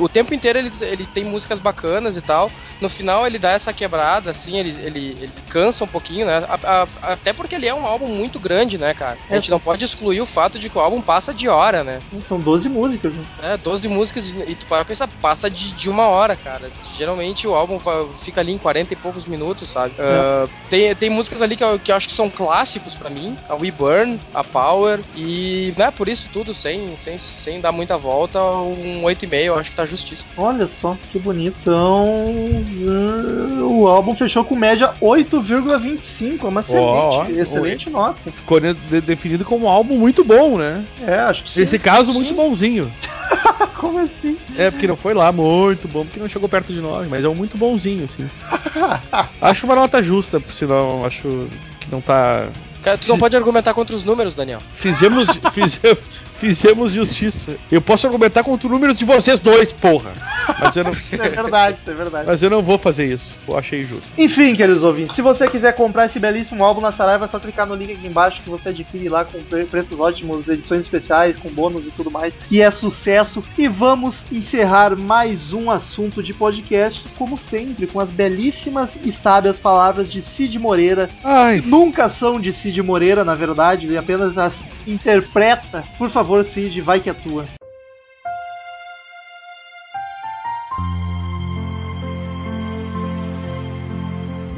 [0.00, 2.50] o tempo inteiro ele, ele tem músicas bacanas e tal.
[2.80, 6.44] No final ele dá essa quebrada, assim, ele, ele, ele cansa um pouquinho, né?
[6.48, 9.18] A- a- até porque ele é um álbum muito grande, né, cara?
[9.28, 9.36] A É.
[9.36, 12.00] gente não pode excluir o fato de que o álbum passa de hora, né?
[12.22, 13.22] São 12 músicas, né?
[13.42, 16.70] É, 12 músicas e tu para pensar, passa de, de uma hora, cara.
[16.96, 17.80] Geralmente o álbum
[18.16, 19.94] fica ali em 40 e poucos minutos, sabe?
[19.98, 23.36] Ah, tem, tem músicas ali que eu, que eu acho que são clássicos pra mim.
[23.48, 25.00] A We Burn, a Power.
[25.14, 29.70] E, né, por isso tudo, sem, sem, sem dar muita volta, um 8,5 eu acho
[29.70, 30.28] que tá justíssimo.
[30.36, 31.56] Olha só, que bonito.
[31.60, 36.44] Então, uh, o álbum fechou com média 8,25.
[36.44, 38.30] É uma excelente, Ó, ó, excelente nota.
[38.30, 40.84] Ficou de- de- definido como um álbum muito bom, né?
[41.06, 41.60] É, acho que sim.
[41.60, 42.18] Nesse caso, Sim.
[42.20, 42.92] muito bonzinho.
[43.76, 44.38] Como assim?
[44.56, 47.28] É, porque não foi lá muito bom, porque não chegou perto de nós, mas é
[47.28, 48.28] um muito bonzinho, assim.
[49.40, 51.46] acho uma nota justa, por sinal, acho
[51.80, 52.48] que não tá.
[52.82, 54.60] Cara, tu não pode argumentar contra os números, Daniel.
[54.76, 55.98] Fizemos, fizemos,
[56.38, 57.56] fizemos justiça.
[57.70, 60.12] Eu posso argumentar contra o número de vocês dois, porra.
[60.58, 62.26] Mas eu não, Isso é verdade, isso é verdade.
[62.26, 63.34] mas eu não vou fazer isso.
[63.48, 64.06] Eu achei justo.
[64.16, 67.66] Enfim, queridos ouvintes, se você quiser comprar esse belíssimo álbum na Saraiva, é só clicar
[67.66, 71.48] no link aqui embaixo que você adquire lá com pre- preços ótimos, edições especiais, com
[71.50, 72.32] bônus e tudo mais.
[72.50, 73.42] E é sucesso.
[73.58, 79.58] E vamos encerrar mais um assunto de podcast, como sempre, com as belíssimas e sábias
[79.58, 81.08] palavras de Cid Moreira.
[81.24, 84.54] Ai, Nunca são de Cid Moreira, na verdade, ele apenas as
[84.86, 85.84] interpreta.
[85.98, 87.46] Por favor, Cid, vai que é tua.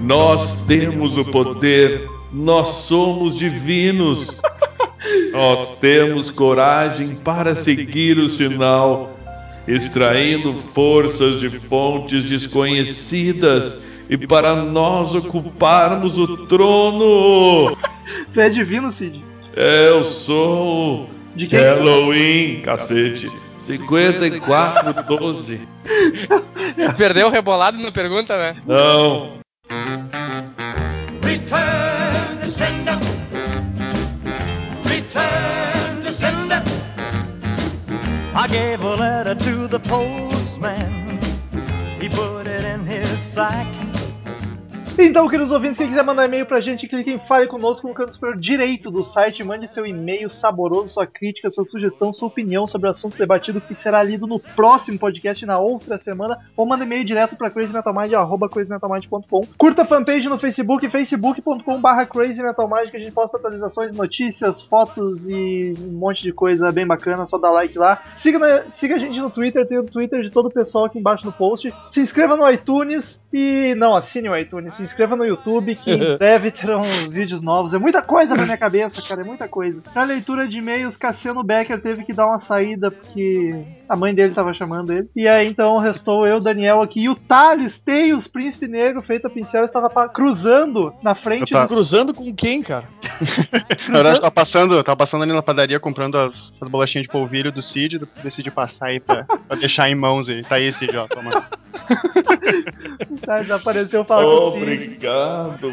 [0.02, 4.40] Nós temos o poder, nós somos divinos.
[5.32, 9.16] Nós temos coragem para seguir o sinal,
[9.66, 17.76] extraindo forças de fontes desconhecidas e para nós ocuparmos o trono.
[18.32, 19.22] Tu é divino, Cid?
[19.54, 21.08] Eu sou
[21.38, 21.60] De quem?
[21.60, 23.30] Halloween, cacete.
[23.60, 25.68] 5412.
[26.98, 28.56] Perdeu o rebolado na pergunta, né?
[28.66, 29.38] Não.
[31.22, 32.98] Return to sender.
[34.82, 36.60] Return to sender.
[38.34, 41.20] I gave a letter to the postman.
[42.00, 43.87] He put it in his sack.
[45.00, 48.12] Então, queridos ouvintes, quem quiser mandar e-mail pra gente, clique em Fale Conosco no canto
[48.12, 49.44] superior direito do site.
[49.44, 53.76] Mande seu e-mail saboroso, sua crítica, sua sugestão, sua opinião sobre o assunto debatido que
[53.76, 56.38] será lido no próximo podcast na outra semana.
[56.56, 59.42] Ou manda e-mail direto pra crazymetalmind, arroba crazymetalmind.com.
[59.56, 65.24] Curta a fanpage no Facebook, facebook.com barra crazymetalmind, que a gente posta atualizações, notícias, fotos
[65.28, 67.24] e um monte de coisa bem bacana.
[67.24, 68.02] Só dá like lá.
[68.16, 70.98] Siga, na- siga a gente no Twitter, tem o Twitter de todo o pessoal aqui
[70.98, 71.72] embaixo no post.
[71.90, 75.98] Se inscreva no iTunes e não assine o iTunes, se inscreva no YouTube que em
[76.18, 77.74] breve terão vídeos novos.
[77.74, 79.80] É muita coisa na minha cabeça, cara, é muita coisa.
[79.92, 84.34] Pra leitura de e-mails, Cassiano Becker teve que dar uma saída porque a mãe dele
[84.34, 85.08] tava chamando ele.
[85.14, 89.30] E aí então restou eu, Daniel aqui e o Thales Teios, Príncipe Negro, feito a
[89.30, 91.64] pincel, estava cruzando na frente Opa.
[91.64, 92.84] do Cruzando com quem, cara?
[93.88, 97.50] Na verdade, tava passando, tava passando ali na padaria comprando as, as bolachinhas de polvilho
[97.50, 100.42] do Cid, decidi passar aí pra, pra deixar em mãos aí.
[100.42, 101.30] Tá aí, Cid, ó, toma.
[103.24, 104.62] Thales apareceu falar com o Cid.
[104.62, 105.68] Obrigado.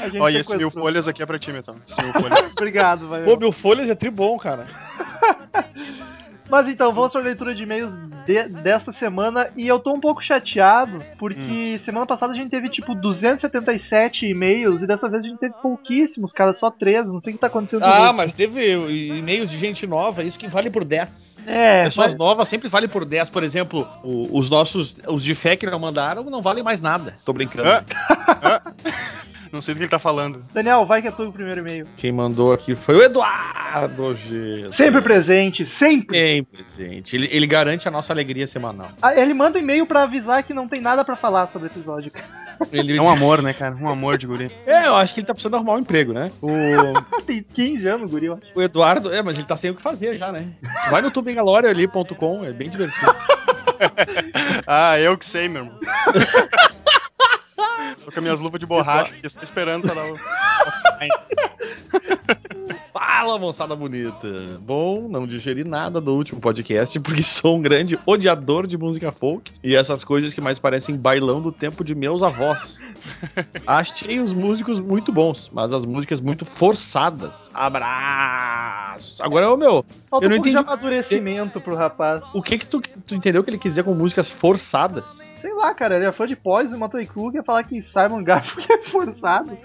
[0.00, 1.74] A gente Ó, e esse mil folhas aqui é pra ti, então.
[1.88, 2.40] Esse mil folhas.
[2.52, 3.24] Obrigado, valeu.
[3.24, 4.66] Pô, mil folhas é tribom, cara.
[6.50, 7.92] Mas então, vamos para a leitura de e-mails
[8.24, 9.48] de- desta semana.
[9.56, 11.78] E eu tô um pouco chateado, porque Hum.
[11.78, 16.32] semana passada a gente teve tipo 277 e-mails e dessa vez a gente teve pouquíssimos,
[16.32, 17.12] cara, só 13.
[17.12, 17.80] Não sei o que tá acontecendo.
[17.82, 18.60] com Ah, mas teve
[19.18, 21.38] e-mails de gente nova, isso que vale por 10.
[21.46, 23.28] É, Pessoas mas- novas sempre valem por 10.
[23.30, 27.16] Por exemplo, o- os nossos, os de fé que não mandaram, não valem mais nada.
[27.24, 27.68] Tô brincando.
[27.70, 27.84] Ah,
[28.64, 28.72] ah.
[29.52, 30.44] Não sei do que ele tá falando.
[30.52, 31.86] Daniel, vai que é tu o primeiro e-mail.
[31.96, 34.70] Quem mandou aqui foi o Eduardo G.
[34.72, 36.16] Sempre presente, sempre.
[36.18, 37.16] Sempre, gente.
[37.16, 38.88] Ele, ele garante a nossa alegria semanal.
[39.00, 42.12] Ah, Ele manda e-mail pra avisar que não tem nada pra falar sobre o episódio.
[42.72, 43.74] Ele É um amor, né, cara?
[43.76, 44.50] Um amor de guri.
[44.66, 46.30] É, eu acho que ele tá precisando arrumar um emprego, né?
[46.42, 46.48] O,
[47.22, 48.26] tem 15 anos, guri.
[48.26, 50.52] eu o Eduardo, é, mas ele tá sem o que fazer já, né?
[50.90, 53.14] Vai no tubengalore.com, é bem divertido.
[54.66, 55.78] Ah, eu que sei, meu irmão.
[58.04, 60.16] Tô com as minhas luvas de borracha aqui, só esperando pra dar o.
[62.92, 64.58] Fala, moçada bonita.
[64.60, 69.52] Bom, não digeri nada do último podcast porque sou um grande odiador de música folk
[69.62, 72.80] e essas coisas que mais parecem bailão do tempo de meus avós.
[73.66, 77.50] Achei os músicos muito bons, mas as músicas muito forçadas.
[77.54, 79.20] Abraços.
[79.20, 80.56] Agora, ô meu, Falta Eu não um entendi.
[80.56, 82.22] amadurecimento pro rapaz.
[82.34, 85.30] o que que tu, tu entendeu que ele quis dizer com músicas forçadas?
[85.40, 88.76] Sei lá, cara, ele é fã de Poison, Motley Crue, quer falar que Simon Garfunkel
[88.76, 89.58] é forçado.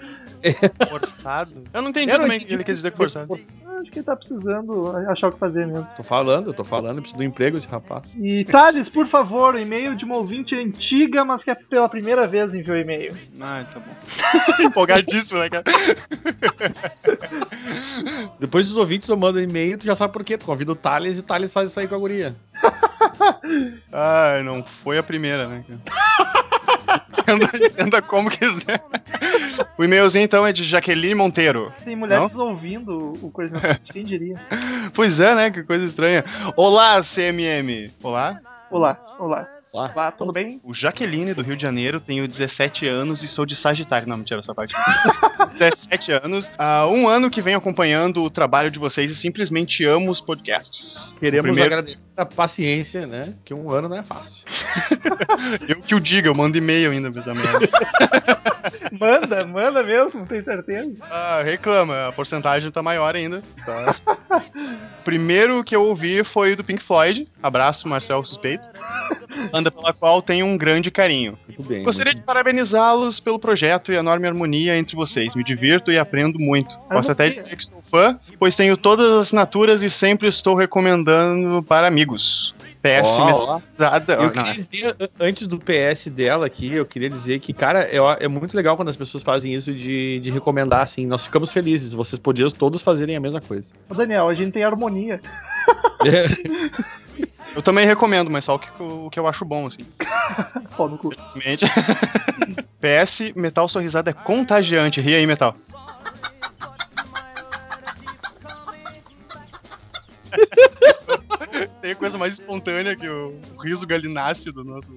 [0.90, 1.64] Forçado?
[1.72, 3.26] Eu não entendi Eu também o que ele quis dizer com forçado.
[3.30, 3.34] Eu
[3.80, 5.86] Acho que ele tá precisando achar o que fazer mesmo.
[5.96, 8.14] Tô falando, eu tô falando, eu preciso do emprego esse rapaz.
[8.18, 12.26] E Thales, por favor, o e-mail de uma ouvinte antiga, mas que é pela primeira
[12.26, 13.14] vez enviou e-mail.
[13.40, 13.94] Ah, tá bom.
[14.64, 15.64] Empolgadíssimo, né, cara?
[18.38, 20.38] Depois dos ouvintes eu mando um e-mail, tu já sabe por quê.
[20.38, 22.34] Tu convida o Thales e o Thales faz isso aí com a guria.
[23.92, 25.64] Ah, não foi a primeira, né?
[27.24, 28.84] Entenda, entenda como quiser.
[29.78, 31.72] O e-mailzinho então é de Jaqueline Monteiro.
[31.82, 33.58] Tem mulheres ouvindo o Coisa
[33.90, 34.36] quem diria?
[34.94, 35.50] Pois é, né?
[35.50, 36.22] Que coisa estranha.
[36.54, 37.90] Olá, CMM.
[38.02, 38.38] Olá.
[38.70, 39.48] Olá, olá.
[39.74, 39.90] Lá.
[39.92, 40.60] Olá, tudo bem?
[40.62, 44.06] O Jaqueline, do Rio de Janeiro, tenho 17 anos e sou de Sagitário.
[44.08, 44.72] Não, mentira essa parte.
[45.58, 46.48] 17 anos.
[46.56, 50.94] Há um ano que venho acompanhando o trabalho de vocês e simplesmente amo os podcasts.
[51.18, 53.34] Queremos primeiro- agradecer a paciência, né?
[53.44, 54.44] Que um ano não é fácil.
[55.68, 57.68] Eu que o diga, eu mando e-mail ainda pra essa merda.
[58.98, 60.94] Manda, manda mesmo, tem certeza?
[61.10, 63.42] Ah, reclama, a porcentagem tá maior ainda.
[63.64, 63.94] Tá.
[65.04, 67.28] Primeiro que eu ouvi foi o do Pink Floyd.
[67.42, 68.64] Abraço, Marcel Suspeito.
[69.64, 71.38] Banda pela qual tenho um grande carinho.
[71.46, 71.82] Muito bem.
[71.82, 75.34] Gostaria muito de parabenizá-los pelo projeto e a enorme harmonia entre vocês.
[75.34, 76.70] Me divirto e aprendo muito.
[76.88, 81.62] Posso até dizer que sou fã, pois tenho todas as assinaturas e sempre estou recomendando
[81.62, 82.54] para amigos.
[82.82, 83.08] PS.
[84.18, 87.96] Eu queria dizer, a- antes do PS dela aqui, eu queria dizer que, cara, é,
[88.20, 91.06] é muito legal quando as pessoas fazem isso de, de recomendar, assim.
[91.06, 91.94] Nós ficamos felizes.
[91.94, 93.72] Vocês podiam todos fazerem a mesma coisa.
[93.88, 95.18] Ô, Daniel, a gente tem harmonia.
[97.54, 99.86] Eu também recomendo, mas só o que, o que eu acho bom, assim.
[100.76, 101.12] Pô, no cu.
[101.12, 101.64] Infelizmente.
[102.80, 105.00] PS, Metal Sorrisada é contagiante.
[105.00, 105.54] Ri aí, Metal.
[111.80, 114.88] Tem coisa mais espontânea que o, riso galináceo do nosso.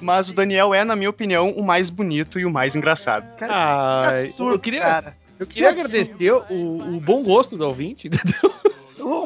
[0.00, 3.36] Mas o Daniel é, na minha opinião, o mais bonito e o mais engraçado.
[3.36, 5.16] Cara, Ai, que absurdo, eu queria, cara.
[5.38, 8.08] eu queria Que agradecer o, o bom gosto do ouvinte.
[8.08, 8.61] O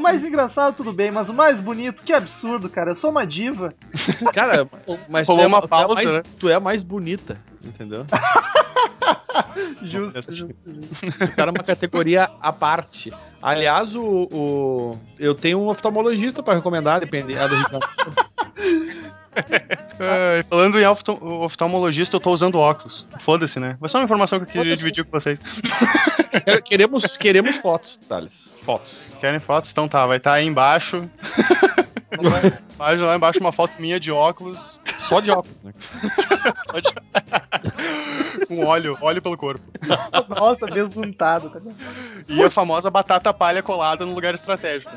[0.07, 2.93] mais engraçado, tudo bem, mas o mais bonito, que absurdo, cara.
[2.93, 3.73] Eu sou uma diva.
[4.33, 4.69] Cara,
[5.09, 6.23] mas tu é, uma tu é mais, né?
[6.39, 8.07] tu é a mais bonita, entendeu?
[9.83, 11.19] Justo, justo, justo.
[11.19, 13.13] Tu tá numa categoria à parte.
[13.43, 17.87] Aliás, o, o- eu tenho um oftalmologista pra recomendar, dependendo do Ricardo.
[19.99, 23.07] É, falando em oftal- oftalmologista, eu tô usando óculos.
[23.25, 23.77] Foda-se, né?
[23.79, 25.39] Foi só uma informação que eu queria dividir com vocês.
[26.45, 28.59] Quer- Queremos, queremos fotos, Thales.
[28.63, 29.01] Fotos.
[29.21, 29.71] Querem fotos?
[29.71, 31.09] Então tá, vai estar aí embaixo.
[32.13, 34.59] Embaixo, lá embaixo uma foto minha de óculos.
[34.99, 35.73] Só de óculos, né?
[38.49, 39.63] Com óleo, óleo pelo corpo.
[40.29, 41.51] Nossa, besuntado.
[41.51, 41.61] Tá?
[42.29, 44.91] E a famosa batata palha colada no lugar estratégico.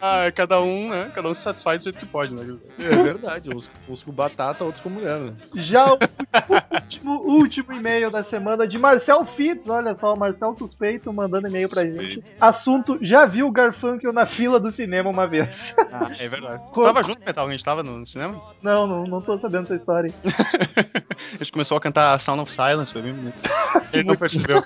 [0.00, 1.10] ah, cada um, né?
[1.14, 2.56] Cada um se satisfaz do jeito que pode, né?
[2.78, 3.54] É verdade.
[3.54, 5.32] Uns, uns com batata, outros com mulher, né?
[5.56, 5.98] Já o
[6.74, 9.68] último, último e-mail da semana de Marcel Fitz.
[9.68, 12.22] Olha só, o Marcel Suspeito mandando e-mail pra gente.
[12.40, 15.74] Assunto: já viu o Garfunkel na fila do cinema uma vez?
[15.92, 16.62] Ah, é verdade.
[16.72, 18.40] Co- Tava junto, Metal, a gente tava no cinema?
[18.62, 20.12] Não, não, não tô sabendo essa história.
[21.32, 23.34] A gente começou a cantar Sound of Silence, foi bem bonito.
[23.92, 24.56] Ele não percebeu.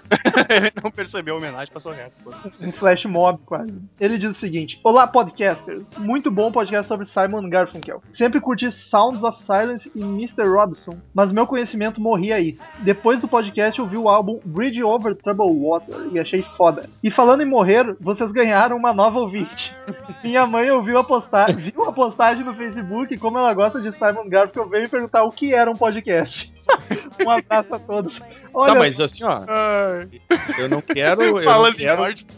[0.49, 2.13] Ele não percebeu a homenagem, passou reto.
[2.25, 2.33] pô.
[2.63, 3.73] Um flash mob quase.
[4.01, 5.91] Ele diz o seguinte: Olá, podcasters.
[5.99, 8.03] Muito bom podcast sobre Simon Garfunkel.
[8.09, 10.49] Sempre curti Sounds of Silence e Mr.
[10.49, 12.57] Robson, mas meu conhecimento morria aí.
[12.79, 16.89] Depois do podcast, eu vi o álbum Bridge Over Troubled Water e achei foda.
[17.05, 19.77] E falando em morrer, vocês ganharam uma nova ouvinte.
[20.25, 23.93] Minha mãe ouviu a postagem, viu a postagem no Facebook e como ela gosta de
[23.93, 26.51] Simon Garfunkel, veio me perguntar o que era um podcast.
[27.25, 28.21] um abraço a todos.
[28.53, 30.09] Olha, Tá, mas assim, ó, Ai,
[30.59, 31.23] eu não quero.
[31.23, 31.99] Eu fala não de quero.
[31.99, 32.27] morte.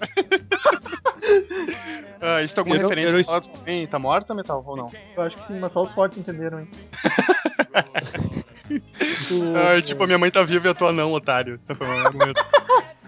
[2.21, 3.13] ah, isso tem alguma Eu não- referência?
[3.13, 4.91] eu não- Fala tua mãe tá morta, Metal, ou não?
[5.17, 6.69] eu acho que sim, mas só os fortes entenderam, hein?
[9.85, 11.61] Tipo, a minha mãe tá viva e a tua não, otário.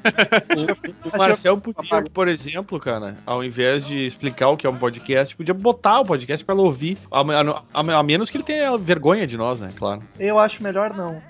[0.05, 1.09] Argumento.
[1.13, 5.35] O Marcel podia, por exemplo, cara, ao invés de explicar o que é um podcast,
[5.37, 6.99] podia botar o podcast pra ela ouvir.
[7.11, 9.73] A, a- a- a menos que ele tenha vergonha de nós, né?
[9.77, 10.03] Claro.
[10.19, 11.21] Eu acho melhor não.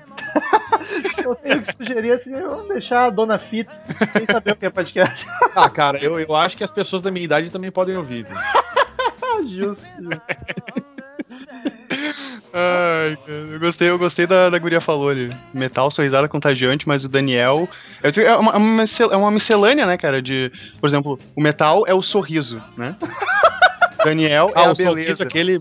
[1.14, 3.72] Se eu tenho que sugerir assim, eu vou deixar a dona Fitz
[4.12, 5.26] sem saber o que é podcast.
[5.54, 8.24] Ah, cara, eu, eu acho que as pessoas da minha idade também podem ouvir.
[8.24, 8.36] viu?
[8.36, 9.84] Ah, Justo.
[12.52, 15.34] Ai, cara, eu gostei, eu gostei da, da guria falou ali.
[15.54, 17.68] Metal, sorrisada contagiante, mas o Daniel.
[18.02, 20.20] É é uma, é uma é uma miscelânea, né, cara?
[20.20, 20.52] De.
[20.80, 22.94] Por exemplo, o metal é o sorriso, né?
[24.04, 25.60] Daniel é Ah, a o sorriso aquele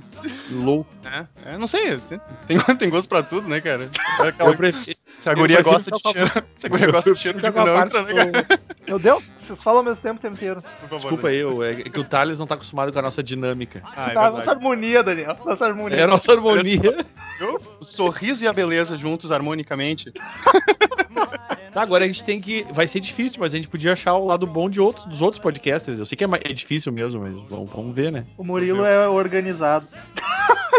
[0.52, 0.90] louco.
[1.04, 1.28] né?
[1.46, 2.00] É, não sei,
[2.48, 3.88] tem, tem gosto pra tudo, né, cara?
[4.20, 4.98] É aquela- Eu prefiro.
[5.22, 6.32] Se a eu guria gosta de a- cheiro.
[6.62, 9.24] Se a guria gosta de cheiro de Fica com a vinho, parte né, Meu Deus,
[9.40, 10.62] vocês falam ao mesmo tempo o tempo inteiro.
[10.92, 13.82] Desculpa aí, eu- é que o Thales não tá acostumado com a nossa dinâmica.
[13.86, 14.38] Ah, é tá, verdade.
[14.38, 15.38] nossa harmonia, Daniel.
[15.46, 15.98] Nossa harmonia.
[15.98, 16.98] É a nossa harmonia.
[17.80, 20.12] O sorriso e a beleza juntos harmonicamente.
[21.72, 22.66] Tá, agora a gente tem que.
[22.74, 25.42] Vai ser difícil, mas a gente podia achar o lado bom de outros, dos outros
[25.42, 26.00] podcasters.
[26.00, 28.26] Eu sei que é, mais- é difícil mesmo, mas vamos, vamos ver, né?
[28.38, 29.88] O Murilo é organizado.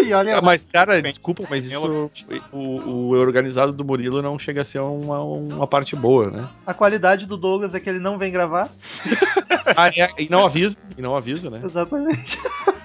[0.00, 2.10] E olha Ah, mas, cara, Bem, desculpa, mas isso.
[2.52, 6.48] O, o organizado do Murilo não chega a ser uma, uma parte boa, né?
[6.66, 8.70] A qualidade do Douglas é que ele não vem gravar.
[9.76, 11.60] Ah, é, e não avisa, e não avisa, né?
[11.64, 12.38] Exatamente.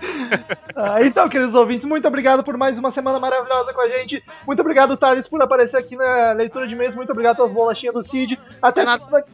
[0.76, 4.24] Ah, então, queridos ouvintes, muito obrigado por mais uma semana maravilhosa com a gente.
[4.46, 6.94] Muito obrigado, Thales, por aparecer aqui na leitura de mês.
[6.94, 8.40] Muito obrigado pelas bolachinhas do Cid.
[8.62, 9.04] Até semana,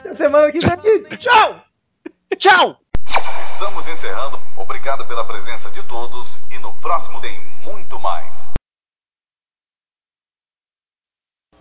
[0.00, 1.18] Até semana que vem.
[1.18, 1.60] Tchau!
[2.38, 2.76] Tchau!
[3.52, 4.38] Estamos encerrando.
[4.56, 8.54] Obrigado pela presença de todos no próximo tem muito mais.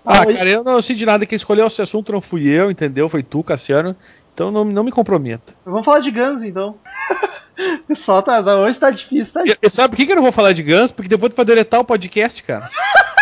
[0.06, 1.26] Ah, cara, eu não sei de nada.
[1.26, 3.08] Quem escolheu esse assunto não fui eu, entendeu?
[3.08, 3.95] Foi tu, Cassiano.
[4.34, 5.54] Então não, não me comprometa.
[5.66, 6.78] Vamos falar de Guns, então.
[7.56, 10.32] O pessoal tá, hoje tá difícil, tá e sabe por que que eu não vou
[10.32, 10.91] falar de Guns?
[10.91, 12.68] Porque depois tu vai deletar o podcast, cara.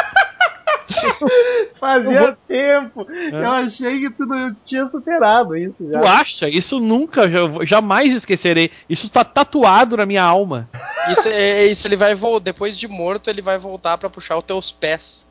[1.80, 3.08] Fazia vou- tempo.
[3.32, 6.00] Eu achei que tu não tinha superado isso já.
[6.00, 6.50] Tu acha?
[6.50, 8.72] Isso nunca, já- jamais esquecerei.
[8.90, 10.70] Isso tá tatuado na minha alma.
[11.10, 12.44] Isso, é, isso ele vai voltar.
[12.46, 15.28] Depois de morto, ele vai voltar pra puxar os teus pés.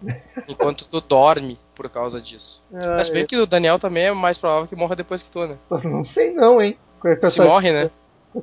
[0.48, 2.62] Enquanto tu dorme por causa disso.
[2.74, 5.46] Ah, Mas bem que o Daniel também é mais provável que morra depois que tu,
[5.46, 5.56] né?
[5.84, 6.76] não sei não, hein?
[7.02, 7.90] Se essa- morre, né?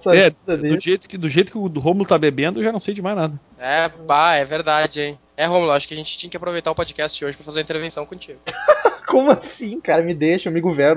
[0.07, 2.93] É, do jeito, que, do jeito que o Romulo tá bebendo, eu já não sei
[2.93, 3.39] de mais nada.
[3.57, 5.19] É, pá, é verdade, hein?
[5.37, 7.63] É, Romulo, acho que a gente tinha que aproveitar o podcast hoje pra fazer uma
[7.63, 8.39] intervenção contigo.
[9.07, 10.01] Como assim, cara?
[10.01, 10.95] Me deixa, eu me governo.